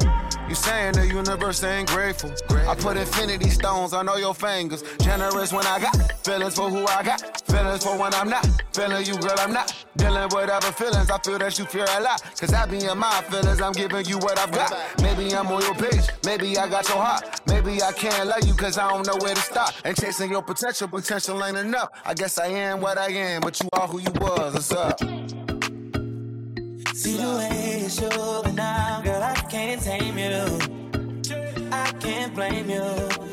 You 0.47 0.55
saying 0.55 0.93
the 0.93 1.05
universe 1.05 1.61
ain't 1.65 1.89
grateful. 1.89 2.31
I 2.49 2.75
put 2.75 2.95
infinity 2.95 3.49
stones 3.49 3.91
on 3.91 4.07
all 4.07 4.19
your 4.19 4.33
fingers. 4.33 4.83
Generous 5.01 5.51
when 5.51 5.65
I 5.65 5.79
got 5.79 5.95
feelings 6.23 6.55
for 6.55 6.69
who 6.69 6.85
I 6.87 7.03
got. 7.03 7.41
Feelings 7.47 7.83
for 7.83 7.97
when 7.97 8.13
I'm 8.13 8.29
not. 8.29 8.47
Feeling 8.73 9.05
you, 9.05 9.17
girl, 9.17 9.35
I'm 9.37 9.51
not. 9.51 9.80
Dealing 9.97 10.29
with 10.33 10.49
other 10.49 10.71
feelings. 10.71 11.09
I 11.09 11.17
feel 11.19 11.37
that 11.39 11.59
you 11.59 11.65
fear 11.65 11.85
a 11.89 12.01
lot. 12.01 12.23
Cause 12.39 12.53
I 12.53 12.65
be 12.65 12.85
in 12.85 12.97
my 12.97 13.21
feelings. 13.29 13.61
I'm 13.61 13.73
giving 13.73 14.05
you 14.05 14.17
what 14.19 14.39
I've 14.39 14.51
got. 14.51 14.73
Maybe 15.01 15.33
I'm 15.33 15.47
on 15.47 15.61
your 15.61 15.75
page. 15.75 16.07
Maybe 16.25 16.57
I 16.57 16.69
got 16.69 16.87
your 16.87 16.97
heart. 16.97 17.41
Maybe 17.47 17.81
I 17.83 17.91
can't 17.91 18.27
love 18.27 18.45
you 18.45 18.53
cause 18.53 18.77
I 18.77 18.89
don't 18.89 19.05
know 19.05 19.17
where 19.19 19.35
to 19.35 19.41
stop. 19.41 19.73
And 19.83 19.95
chasing 19.97 20.31
your 20.31 20.41
potential. 20.41 20.87
Potential 20.87 21.43
ain't 21.43 21.57
enough. 21.57 21.89
I 22.05 22.13
guess 22.13 22.37
I 22.37 22.47
am 22.47 22.79
what 22.81 22.97
I 22.97 23.09
am. 23.09 23.41
But 23.41 23.59
you 23.61 23.69
are 23.73 23.87
who 23.87 23.99
you 23.99 24.11
was. 24.19 24.53
What's 24.53 24.71
up? 24.71 24.99
See 26.95 27.17
the 27.17 27.35
way 27.37 27.79
you're 27.81 27.89
showing 27.89 28.55
now, 28.55 29.01
girl, 29.01 29.23
I 29.23 29.33
can't 29.49 29.81
tame 29.81 30.17
you. 30.17 30.59
I 31.71 31.91
can't 31.99 32.35
blame 32.35 32.69
you. 32.69 33.30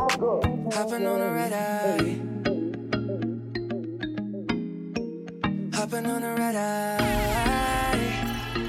Hopping 0.00 1.06
on 1.06 1.20
a 1.20 1.30
red 1.30 1.52
eye. 1.52 2.16
Hopping 5.74 6.06
on 6.06 6.22
a 6.22 6.34
red 6.36 6.56
eye. 6.56 7.96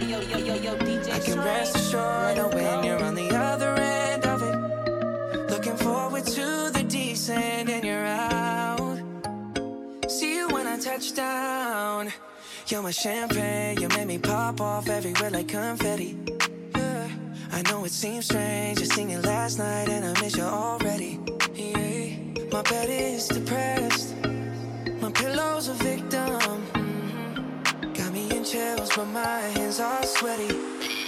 Yo, 0.02 0.20
yo, 0.20 0.38
yo, 0.40 0.56
yo, 0.56 0.76
DJ 0.80 1.14
I 1.14 1.20
can 1.20 1.38
rest 1.40 1.78
assured 1.78 2.36
knowing 2.36 2.84
you're 2.84 3.02
on 3.02 3.16
the 3.16 3.30
other 3.34 3.76
end 3.76 4.26
of 4.26 4.42
it. 4.44 5.50
Looking 5.50 5.78
forward 5.78 6.26
to 6.26 6.70
the 6.74 6.84
descent 6.90 7.70
and 7.70 7.86
you're 7.86 8.06
out. 8.06 9.00
See 10.10 10.36
you 10.36 10.50
when 10.50 10.68
I 10.68 10.78
touch 10.78 11.14
down. 11.14 12.12
You're 12.68 12.82
my 12.82 12.92
champagne, 12.92 13.80
you 13.80 13.88
make 13.88 14.08
me 14.08 14.18
pop 14.18 14.60
off 14.60 14.90
everywhere 14.90 15.30
like 15.30 15.48
confetti. 15.48 16.18
I 17.54 17.62
know 17.70 17.84
it 17.84 17.92
seems 17.92 18.26
strange, 18.26 18.80
I 18.80 18.84
seen 18.86 19.10
it 19.10 19.26
last 19.26 19.58
night 19.60 19.90
and 19.90 20.06
I 20.06 20.22
miss 20.22 20.38
you 20.38 20.44
already. 20.44 21.20
Yeah. 21.54 22.16
My 22.52 22.62
bed 22.62 22.90
is 22.90 23.28
depressed, 23.28 24.16
my 25.02 25.12
pillow's 25.12 25.68
a 25.68 25.74
victim. 25.74 26.30
Mhm. 26.74 27.94
Got 27.94 28.14
me 28.14 28.30
in 28.32 28.44
chills, 28.46 28.90
but 28.96 29.08
my 29.08 29.40
hands 29.56 29.80
are 29.80 30.04
sweaty. 30.06 31.01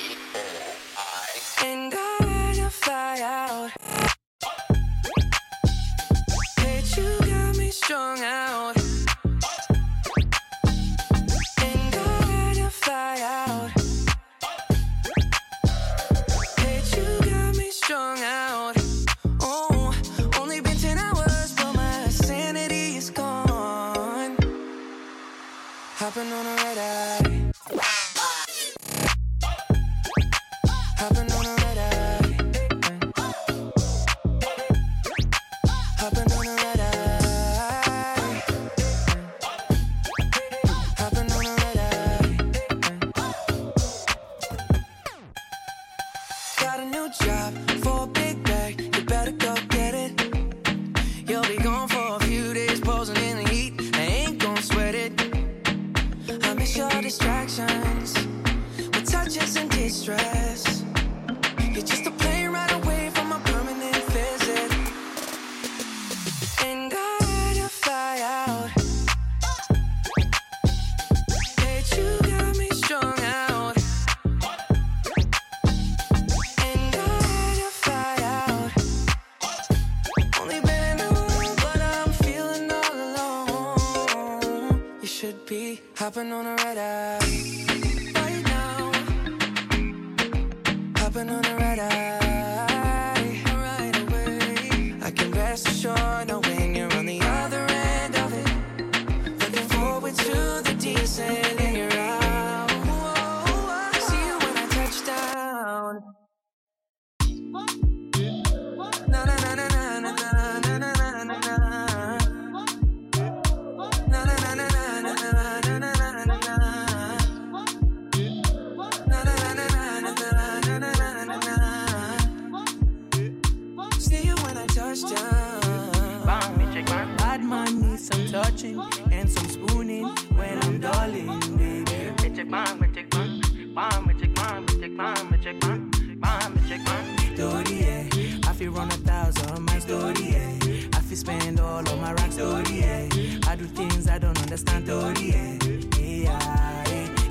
I 141.13 141.15
feel 141.15 141.25
spend 141.25 141.59
all 141.59 141.79
of 141.79 142.01
my 142.01 142.11
rock 142.13 142.31
story, 142.31 142.79
yeah. 142.79 143.07
I 143.47 143.55
do 143.55 143.65
things 143.65 144.09
I 144.09 144.17
don't 144.17 144.35
understand, 144.41 144.87
story, 144.87 145.29
yeah. 145.29 145.59
Yeah, 145.99 146.83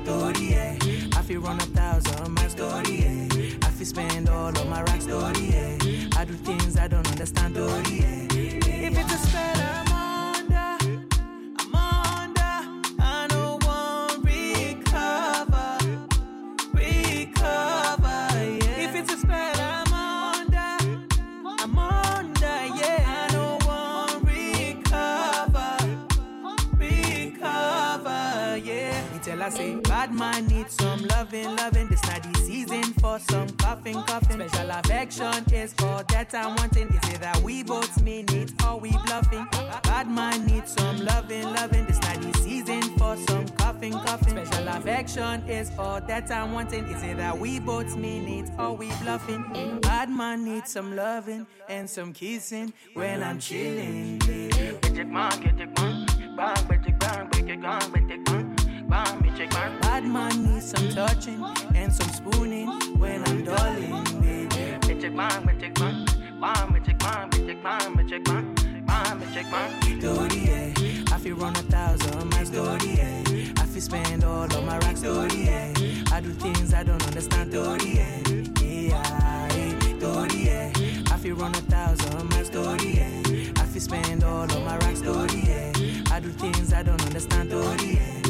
story, 0.05 0.51
yeah. 0.51 0.77
I 1.17 1.21
feel 1.21 1.41
run 1.41 1.57
a 1.57 1.63
thousand 1.63 2.49
story, 2.49 2.95
yeah. 3.01 3.27
I 3.61 3.71
feel 3.71 3.85
spend 3.85 4.29
all 4.29 4.57
of 4.57 4.69
my 4.69 4.83
rock 4.83 5.01
story, 5.01 5.49
yeah. 5.49 6.07
I 6.15 6.23
do 6.23 6.33
things 6.33 6.77
I 6.77 6.87
don't 6.87 7.05
understand, 7.11 7.57
yeah. 7.57 8.27
If 8.87 8.97
it's 8.97 9.15
a 9.15 9.17
spell 9.17 9.59
I'm 9.59 9.92
I 29.43 29.49
say, 29.49 29.75
bad 29.75 30.13
man 30.13 30.47
needs 30.47 30.73
some 30.73 31.05
loving, 31.07 31.53
loving. 31.57 31.89
This 31.89 32.01
not 32.03 32.23
the 32.23 32.39
season 32.39 32.81
for 32.93 33.19
some 33.19 33.49
coughing, 33.57 34.01
coughing. 34.03 34.47
Special 34.47 34.71
affection 34.71 35.53
is 35.53 35.73
for 35.73 36.01
that 36.07 36.33
I'm 36.33 36.55
wanting. 36.55 36.87
Is 36.87 37.13
it 37.13 37.19
that 37.19 37.41
we 37.41 37.61
both 37.61 38.01
mean 38.01 38.25
it 38.29 38.53
or 38.65 38.79
we 38.79 38.91
bluffing? 39.05 39.45
Bad 39.83 40.09
man 40.09 40.45
needs 40.45 40.71
some 40.71 41.03
loving, 41.03 41.43
loving. 41.43 41.85
This 41.85 41.99
not 42.03 42.21
the 42.21 42.31
season 42.39 42.83
for 42.97 43.17
some 43.27 43.45
coughing, 43.57 43.91
coughing. 43.91 44.45
Special 44.45 44.67
affection 44.69 45.49
is 45.49 45.69
all 45.77 45.99
that 45.99 46.31
I'm 46.31 46.53
wanting. 46.53 46.85
Is 46.85 47.03
it 47.03 47.17
that 47.17 47.37
we 47.37 47.59
both 47.59 47.97
mean 47.97 48.45
it 48.45 48.49
or 48.57 48.77
we 48.77 48.93
bluffing? 49.01 49.43
Bad 49.81 50.09
man 50.09 50.45
needs 50.45 50.71
some 50.71 50.95
loving 50.95 51.45
and 51.67 51.89
some 51.89 52.13
kissing 52.13 52.71
when 52.93 53.21
I'm 53.21 53.39
chilling. 53.39 54.21
Baby. 58.93 59.47
Bad 59.81 60.05
man 60.05 60.43
needs 60.45 60.69
some 60.69 60.89
touching 60.89 61.43
and 61.73 61.91
some 61.91 62.09
spooning 62.09 62.67
when 62.99 63.23
I'm 63.27 63.43
darling, 63.43 64.03
baby. 64.21 64.43
Story, 69.99 70.39
yeah. 70.45 71.13
I 71.13 71.17
feel 71.17 71.35
run 71.37 71.55
a 71.55 71.63
thousand 71.63 72.29
my 72.31 72.43
story, 72.43 72.95
yeah. 72.95 73.23
I 73.57 73.65
feel 73.65 73.81
spend 73.81 74.23
all 74.25 74.43
of 74.43 74.65
my 74.65 74.77
rock 74.79 74.97
story, 74.97 75.45
yeah. 75.45 75.73
I 76.11 76.19
do 76.19 76.29
things 76.33 76.73
I 76.73 76.83
don't 76.83 77.01
understand, 77.07 77.51
story, 77.51 77.95
yeah. 77.95 78.19
Yeah, 78.61 79.47
story, 79.97 80.43
yeah. 80.43 80.71
I 81.09 81.17
feel 81.17 81.35
run 81.35 81.55
a 81.55 81.61
thousand 81.71 82.29
my 82.31 82.43
story, 82.43 82.97
yeah. 82.97 83.53
I 83.61 83.65
feel 83.65 83.81
spend 83.81 84.23
all 84.23 84.43
of 84.43 84.63
my 84.65 84.77
rock 84.79 84.95
story, 84.97 85.41
yeah. 85.45 85.71
I 86.11 86.19
do 86.19 86.29
things 86.29 86.73
I 86.73 86.83
don't 86.83 87.01
understand, 87.05 87.49
story, 87.49 87.93
yeah. 87.93 88.22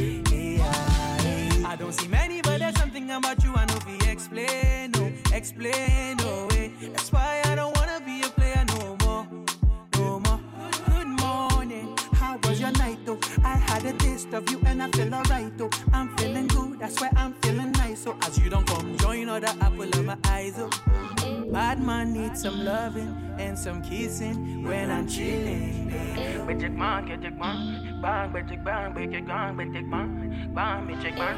I 1.73 1.75
don't 1.75 1.91
see 1.91 2.07
many, 2.07 2.39
but 2.39 2.59
there's 2.59 2.77
something 2.77 3.09
about 3.09 3.43
you 3.43 3.51
I 3.55 3.65
know 3.65 3.79
we 3.87 3.97
explain, 4.07 4.91
no, 4.91 5.11
explain, 5.33 6.17
no 6.17 6.47
way. 6.51 6.71
That's 6.79 7.11
why 7.11 7.41
I 7.45 7.55
don't 7.55 7.75
wanna 7.75 7.99
be 8.05 8.21
a 8.21 8.29
player 8.29 8.63
no 8.67 8.95
more, 9.03 9.27
no 9.95 10.19
more. 10.19 10.39
Good 10.85 11.07
morning, 11.07 11.97
how 12.13 12.37
was 12.43 12.61
your 12.61 12.73
night 12.73 12.99
though? 13.07 13.17
I 13.43 13.57
had 13.57 13.85
a 13.85 13.93
taste 14.13 14.33
of 14.33 14.47
you 14.51 14.61
and 14.65 14.83
I 14.83 14.89
feel 14.91 15.13
alright 15.13 15.57
though. 15.57 15.69
I'm 15.91 16.15
feeling 16.17 16.47
good, 16.47 16.79
that's 16.79 17.01
why 17.01 17.09
I'm 17.15 17.33
feeling 17.41 17.71
nice. 17.71 18.03
So 18.03 18.15
as 18.21 18.37
you 18.37 18.49
don't 18.49 18.67
come 18.67 18.95
join 18.97 19.27
other 19.29 19.53
apple 19.61 19.83
of 19.83 20.05
my 20.05 20.17
eyes, 20.27 20.55
oh. 20.57 20.69
Bad 21.51 21.81
man 21.81 22.13
needs 22.13 22.41
some 22.41 22.63
loving 22.63 23.11
and 23.39 23.57
some 23.57 23.81
kissing 23.81 24.63
when 24.63 24.91
I'm 24.91 25.07
chilling. 25.07 25.89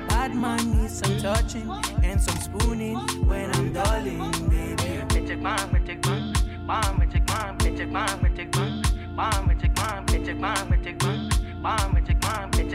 Bad 0.10 0.36
man 0.36 0.82
needs 0.82 0.98
some 1.00 1.18
touching 1.20 1.70
and 2.04 2.22
some 2.22 2.38
spooning 2.38 2.98
when 3.28 3.56
I'm 3.56 3.72
darling, 3.72 4.32
baby. 4.50 4.86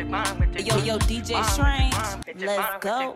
Yo, 0.01 0.77
yo, 0.79 0.99
DJ 0.99 1.45
Strange, 1.45 1.95
let's 2.41 2.85
go. 2.85 3.15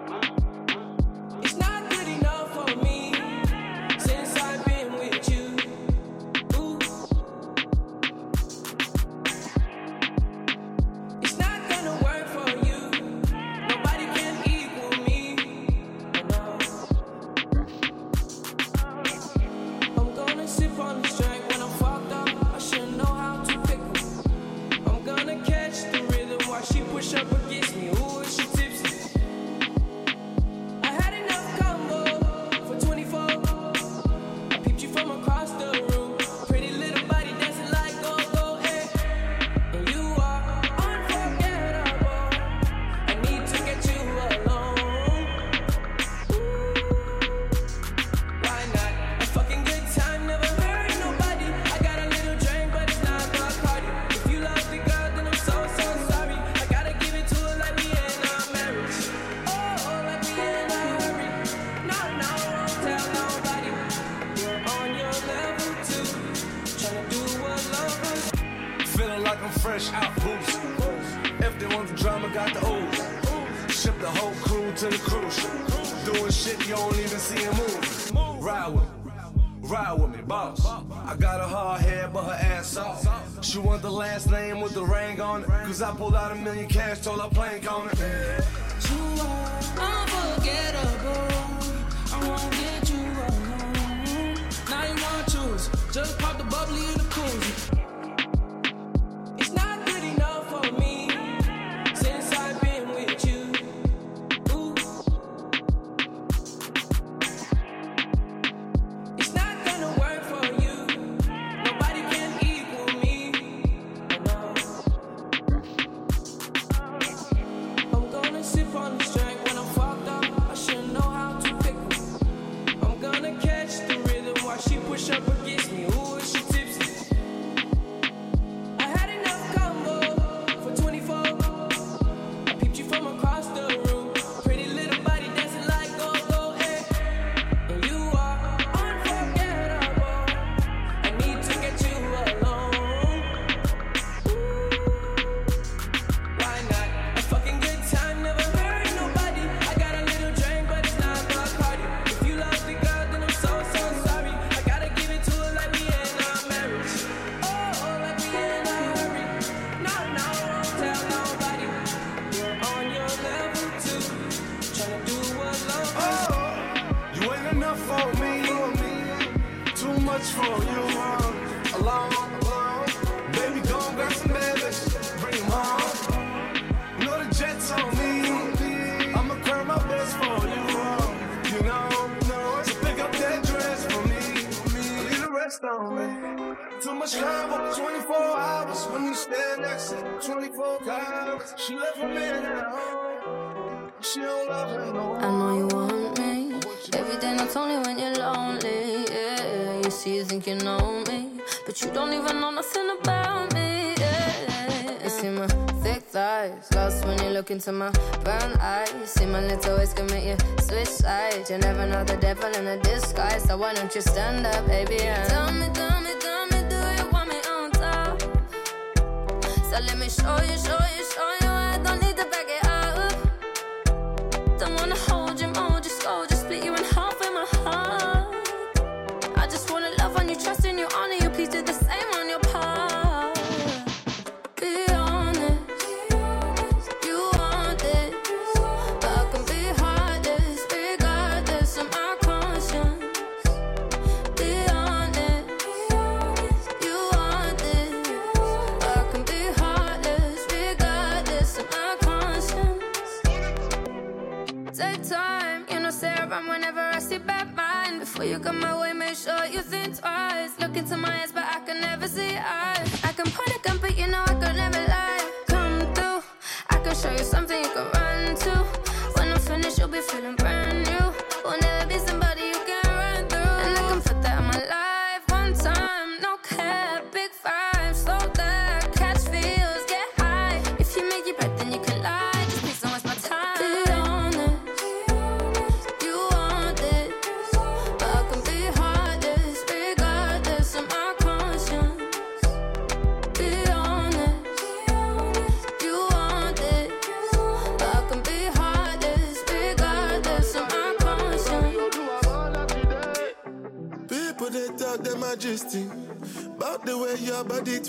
Won't 213.87 213.95
you 213.95 214.01
stand 214.01 214.45
up, 214.45 214.67
baby? 214.67 215.16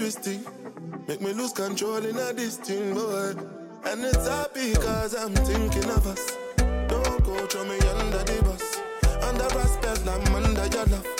this 0.08 0.16
thing. 0.16 0.42
Make 1.06 1.20
me 1.20 1.34
lose 1.34 1.52
control 1.52 1.98
in 1.98 2.16
a 2.16 2.32
this 2.32 2.56
thing, 2.56 2.94
boy. 2.94 3.34
And 3.84 4.02
it's 4.04 4.26
happy 4.26 4.72
cause 4.72 5.14
I'm 5.14 5.34
thinking 5.34 5.90
of 5.90 6.06
us. 6.06 6.24
Don't 6.88 7.22
go 7.24 7.46
throw 7.46 7.64
me 7.64 7.78
under 8.00 8.24
the 8.24 8.42
bus. 8.42 8.64
Under 9.22 9.48
respect, 9.58 10.08
I'm 10.08 10.34
under 10.34 10.66
your 10.74 10.86
love. 10.86 11.17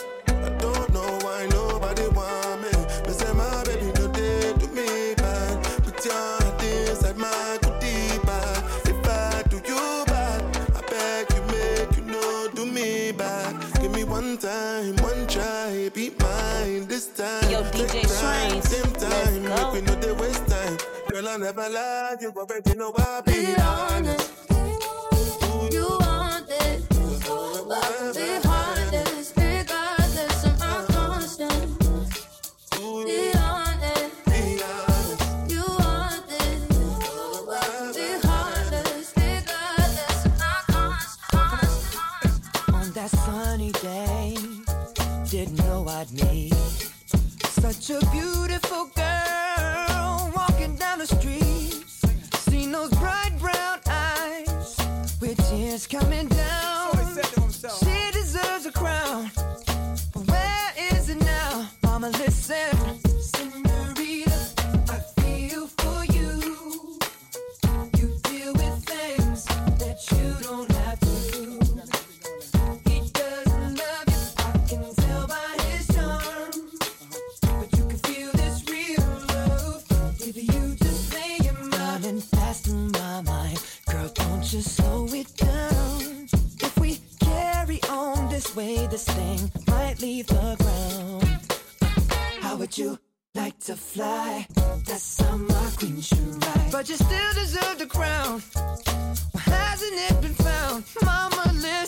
I 21.29 21.37
never. 21.37 21.69
You 22.23 22.33
I'll 22.97 23.23
be, 23.23 23.33
be 23.33 23.55
honest. 23.61 24.33
honest. 24.49 25.73
You 25.73 25.87
want 26.01 26.49
this, 26.49 26.87
but 26.89 28.15
be 28.17 28.41
heartless. 28.49 29.33
Be 29.33 29.65
honest. 34.63 35.25
You 35.51 35.65
want 35.79 36.29
this, 36.29 36.61
be. 37.95 39.21
Regardless 39.21 40.25
of 40.25 40.39
my 40.39 40.61
conscience. 40.69 42.39
On 42.73 42.91
that 42.93 43.11
sunny 43.11 43.73
day, 43.73 44.37
didn't 45.29 45.59
know 45.59 45.87
I'd 45.89 46.11
meet 46.11 46.55
such 47.51 47.91
a 47.91 48.01
beautiful 48.11 48.87
girl 48.97 49.48
way 88.59 88.89
this 88.89 89.05
thing 89.05 89.39
might 89.69 90.01
leave 90.01 90.27
the 90.27 90.57
ground. 90.63 91.25
How 92.41 92.57
would 92.57 92.77
you 92.77 92.99
like 93.37 93.57
to 93.61 93.77
fly? 93.77 94.49
That 94.89 95.01
summer 95.01 95.65
queen 95.77 96.01
should 96.01 96.45
ride. 96.45 96.73
But 96.73 96.89
you 96.89 96.97
still 96.97 97.33
deserve 97.35 97.79
the 97.79 97.87
crown. 97.87 98.43
Why 99.33 99.43
hasn't 99.43 99.97
it 100.07 100.21
been 100.21 100.35
found? 100.35 100.83
Mama, 101.05 101.53
listen. 101.55 101.88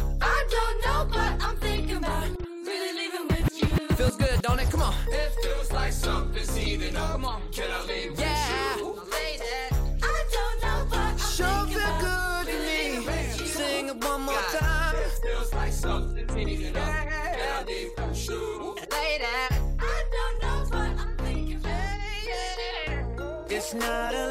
not 23.73 24.13
a 24.13 24.30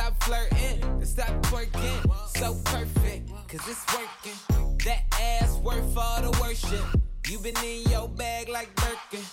stop 0.00 0.22
flirting 0.22 0.82
and 0.82 1.06
stop 1.06 1.28
twerking. 1.42 2.00
So 2.38 2.54
perfect, 2.64 3.28
cause 3.48 3.60
it's 3.68 3.84
working. 3.94 4.78
That 4.84 5.02
ass 5.20 5.58
worth 5.58 5.96
all 5.96 6.22
the 6.22 6.38
worship. 6.40 6.84
You 7.28 7.38
been 7.38 7.54
in 7.62 7.82
your 7.90 8.08
bag 8.08 8.48
like 8.48 8.70
Birkin. 8.76 9.24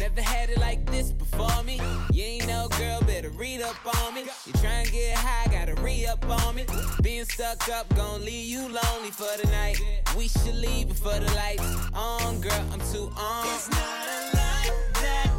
Never 0.00 0.20
had 0.20 0.50
it 0.50 0.58
like 0.58 0.84
this 0.90 1.12
before 1.12 1.62
me. 1.62 1.80
You 2.12 2.24
ain't 2.24 2.48
no 2.48 2.68
girl, 2.76 3.00
better 3.02 3.30
read 3.30 3.62
up 3.62 3.76
on 4.02 4.14
me. 4.14 4.24
You 4.46 4.52
try 4.54 4.80
and 4.82 4.90
get 4.90 5.16
high, 5.16 5.46
gotta 5.50 5.80
re 5.80 6.06
up 6.06 6.28
on 6.28 6.56
me. 6.56 6.66
Being 7.02 7.24
stuck 7.24 7.68
up, 7.68 7.94
gon' 7.94 8.24
leave 8.24 8.46
you 8.46 8.62
lonely 8.62 9.12
for 9.12 9.30
the 9.40 9.48
night. 9.52 9.80
We 10.16 10.26
should 10.26 10.56
leave 10.56 10.88
before 10.88 11.20
the 11.20 11.32
lights 11.34 11.62
on, 11.94 12.40
girl. 12.40 12.64
I'm 12.72 12.80
too 12.92 13.12
on. 13.16 13.46
It's 13.46 13.70
not 13.70 14.08
a 14.08 14.36
lot 14.36 14.72
that 15.02 15.35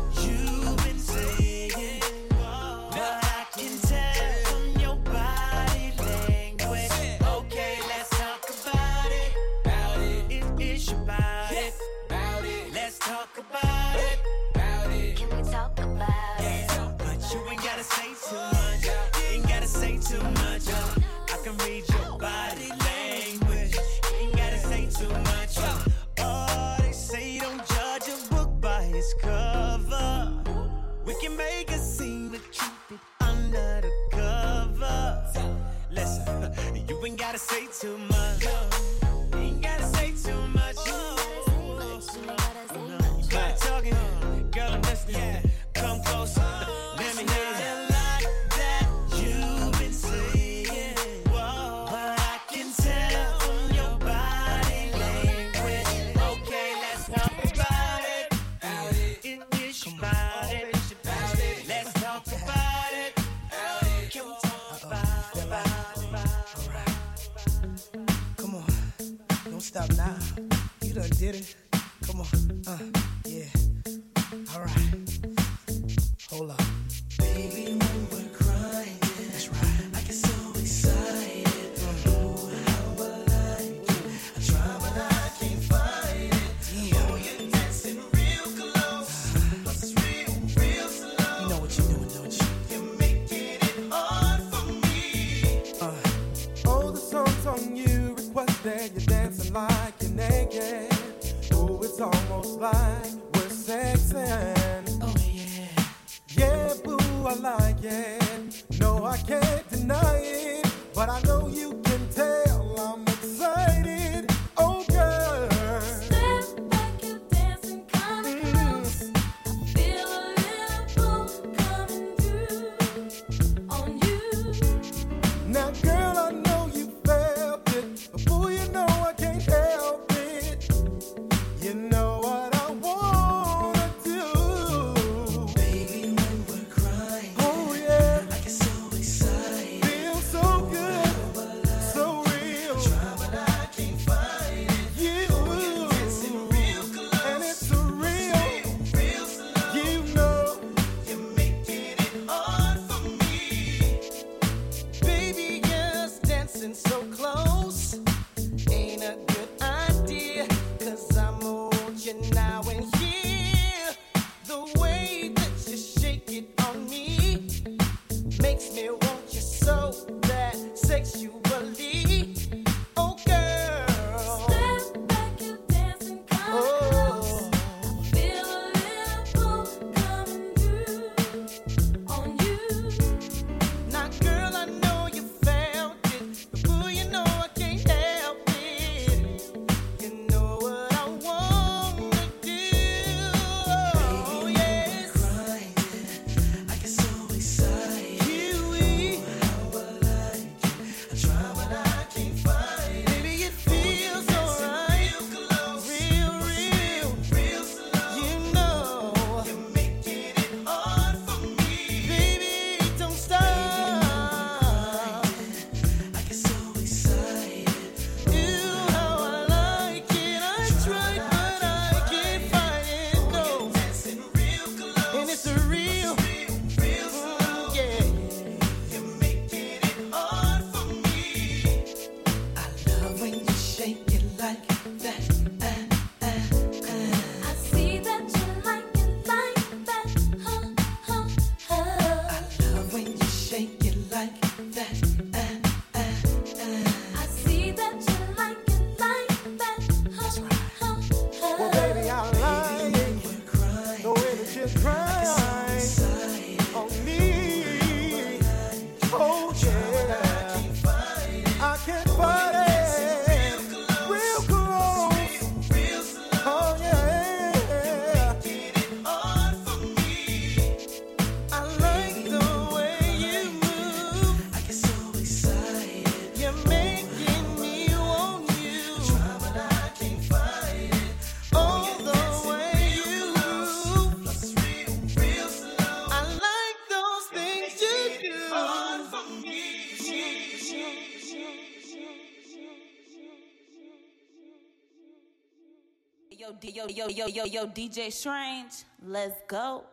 Yo, 296.78 296.86
yo, 296.90 297.08
yo, 297.10 297.26
yo, 297.26 297.44
yo, 297.46 297.66
DJ 297.66 298.12
Strange, 298.12 298.86
let's 299.02 299.42
go. 299.48 299.84